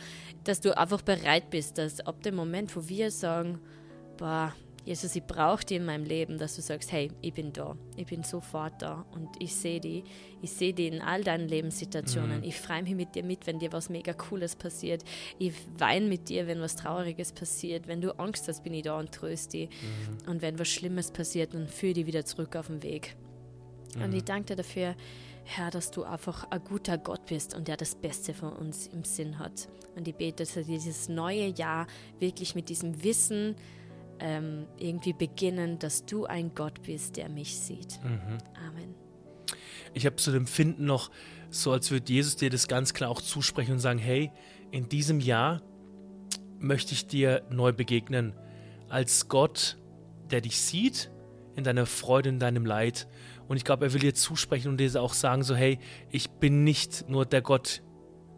dass 0.45 0.61
du 0.61 0.77
einfach 0.77 1.03
bereit 1.03 1.51
bist, 1.51 1.79
dass 1.79 2.01
ab 2.01 2.23
dem 2.23 2.37
Moment, 2.37 2.75
wo 2.77 2.89
wir 2.89 3.11
sagen, 3.11 3.59
boah, 4.17 4.55
Jesus, 4.89 5.15
ich 5.15 5.25
brauche 5.25 5.67
dich 5.67 5.77
in 5.77 5.85
meinem 5.85 6.05
Leben, 6.05 6.39
dass 6.39 6.57
du 6.57 6.63
sagst, 6.63 6.91
hey, 6.93 7.11
ich 7.21 7.35
bin 7.35 7.53
da, 7.53 7.77
ich 7.97 8.07
bin 8.07 8.23
sofort 8.23 8.81
da 8.81 9.05
und 9.11 9.29
ich 9.39 9.55
sehe 9.55 9.81
dich, 9.81 10.03
ich 10.41 10.51
sehe 10.51 10.73
dich 10.73 10.91
in 10.91 11.03
all 11.03 11.23
deinen 11.23 11.47
Lebenssituationen. 11.47 12.39
Mhm. 12.39 12.45
Ich 12.45 12.59
freue 12.59 12.83
mich 12.83 12.95
mit 12.95 13.15
dir 13.15 13.23
mit, 13.23 13.47
wenn 13.47 13.59
dir 13.59 13.71
was 13.71 13.91
mega 13.91 14.15
Cooles 14.15 14.57
passiert. 14.57 15.05
Ich 15.39 15.53
weine 15.77 16.07
mit 16.07 16.31
dir, 16.31 16.47
wenn 16.47 16.63
was 16.63 16.75
Trauriges 16.75 17.33
passiert. 17.33 17.87
Wenn 17.87 18.01
du 18.01 18.19
Angst 18.19 18.49
hast, 18.49 18.65
bin 18.65 18.73
ich 18.73 18.85
da 18.85 18.99
und 18.99 19.13
tröste 19.13 19.59
dich. 19.59 19.69
Mhm. 19.69 20.31
Und 20.31 20.41
wenn 20.41 20.59
was 20.59 20.69
Schlimmes 20.69 21.11
passiert, 21.11 21.53
dann 21.53 21.69
führe 21.69 21.93
dich 21.93 22.07
wieder 22.07 22.25
zurück 22.25 22.57
auf 22.57 22.69
den 22.69 22.83
Weg. 22.83 23.15
Mhm. 23.95 24.05
Und 24.05 24.15
ich 24.15 24.25
danke 24.25 24.47
dir 24.47 24.57
dafür, 24.57 24.97
Herr, 25.45 25.71
dass 25.71 25.91
du 25.91 26.05
einfach 26.05 26.51
ein 26.51 26.65
guter 26.65 26.97
Gott 26.97 27.27
bist 27.27 27.55
und 27.55 27.69
der 27.69 27.77
das 27.77 27.95
Beste 27.95 28.33
von 28.33 28.55
uns 28.55 28.87
im 28.87 29.05
Sinn 29.05 29.39
hat. 29.39 29.69
Und 29.97 30.09
ich 30.09 30.15
bete, 30.15 30.45
dass 30.45 30.57
wir 30.57 30.65
dieses 30.65 31.11
neue 31.11 31.49
Jahr 31.49 31.87
wirklich 32.21 32.55
mit 32.55 32.71
diesem 32.71 33.05
Wissen, 33.05 33.55
ähm, 34.21 34.67
irgendwie 34.79 35.13
beginnen, 35.13 35.79
dass 35.79 36.05
du 36.05 36.27
ein 36.27 36.55
Gott 36.55 36.83
bist, 36.83 37.17
der 37.17 37.29
mich 37.29 37.59
sieht. 37.59 38.03
Mhm. 38.03 38.39
Amen. 38.67 38.95
Ich 39.95 40.07
habe 40.07 40.21
so 40.21 40.31
ein 40.31 40.37
Empfinden 40.37 40.85
noch, 40.85 41.11
so 41.51 41.73
als 41.73 41.91
würde 41.91 42.13
Jesus 42.13 42.37
dir 42.37 42.51
das 42.51 42.69
ganz 42.69 42.95
klar 42.95 43.11
auch 43.11 43.23
zusprechen 43.23 43.73
und 43.73 43.79
sagen, 43.79 43.99
hey, 43.99 44.31
in 44.71 44.89
diesem 44.89 45.21
Jahr 45.21 45.63
möchte 46.59 46.93
ich 46.93 47.07
dir 47.07 47.43
neu 47.51 47.73
begegnen 47.73 48.35
als 48.89 49.29
Gott, 49.29 49.79
der 50.31 50.41
dich 50.41 50.61
sieht 50.61 51.11
in 51.57 51.65
deiner 51.65 51.87
Freude, 51.87 52.29
in 52.29 52.39
deinem 52.39 52.67
Leid. 52.67 53.09
Und 53.49 53.57
ich 53.57 53.65
glaube, 53.65 53.87
er 53.87 53.93
will 53.93 54.01
dir 54.01 54.15
zusprechen 54.15 54.69
und 54.69 54.79
dir 54.79 55.03
auch 55.03 55.15
sagen, 55.15 55.43
so 55.43 55.57
hey, 55.57 55.79
ich 56.11 56.31
bin 56.31 56.65
nicht 56.65 57.09
nur 57.09 57.25
der 57.27 57.43
Gott, 57.43 57.83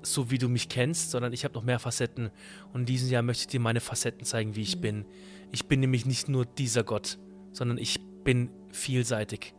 so 0.03 0.31
wie 0.31 0.39
du 0.39 0.49
mich 0.49 0.69
kennst, 0.69 1.11
sondern 1.11 1.33
ich 1.33 1.45
habe 1.45 1.55
noch 1.55 1.63
mehr 1.63 1.79
Facetten. 1.79 2.31
Und 2.73 2.81
in 2.81 2.87
diesem 2.87 3.11
Jahr 3.11 3.23
möchte 3.23 3.43
ich 3.43 3.49
dir 3.49 3.61
meine 3.61 3.81
Facetten 3.81 4.25
zeigen, 4.25 4.57
wie 4.57 4.63
ich 4.63 4.77
mhm. 4.77 4.81
bin. 4.81 5.05
Ich 5.53 5.67
bin 5.67 5.81
nämlich 5.81 6.07
nicht 6.07 6.29
nur 6.29 6.47
dieser 6.47 6.85
Gott, 6.85 7.19
sondern 7.53 7.79
ich 7.79 8.01
bin 8.25 8.51
vielseitig. 8.73 9.55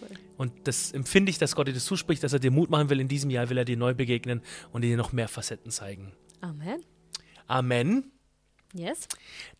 Cool. 0.00 0.08
Und 0.36 0.52
das 0.64 0.92
empfinde 0.92 1.30
ich, 1.30 1.38
dass 1.38 1.54
Gott 1.54 1.68
dir 1.68 1.74
das 1.74 1.84
zuspricht, 1.84 2.22
dass 2.22 2.32
er 2.32 2.38
dir 2.38 2.50
Mut 2.50 2.70
machen 2.70 2.90
will. 2.90 3.00
In 3.00 3.08
diesem 3.08 3.30
Jahr 3.30 3.50
will 3.50 3.58
er 3.58 3.64
dir 3.64 3.76
neu 3.76 3.94
begegnen 3.94 4.42
und 4.72 4.82
dir 4.82 4.96
noch 4.96 5.12
mehr 5.12 5.28
Facetten 5.28 5.70
zeigen. 5.70 6.12
Amen. 6.40 6.80
Amen. 7.46 8.10
Yes. 8.72 9.06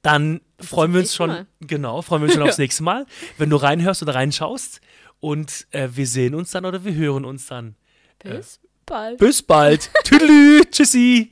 Dann 0.02 0.40
das 0.56 0.68
freuen 0.68 0.92
wir 0.92 1.00
uns 1.00 1.14
schon, 1.14 1.28
Mal. 1.28 1.46
genau, 1.60 2.02
freuen 2.02 2.22
wir 2.22 2.26
uns 2.26 2.34
schon 2.34 2.42
aufs 2.48 2.58
nächste 2.58 2.82
Mal, 2.82 3.06
wenn 3.38 3.48
du 3.48 3.56
reinhörst 3.56 4.02
oder 4.02 4.14
reinschaust. 4.14 4.80
Und 5.20 5.66
äh, 5.70 5.88
wir 5.92 6.06
sehen 6.06 6.34
uns 6.34 6.50
dann 6.50 6.64
oder 6.66 6.84
wir 6.84 6.94
hören 6.94 7.24
uns 7.24 7.46
dann. 7.46 7.76
Bis 8.18 8.56
äh, 8.56 8.63
bald. 8.86 9.18
Bis 9.20 9.42
bald. 9.42 9.90
Tüdelü. 10.04 10.64
Tschüssi. 10.70 11.28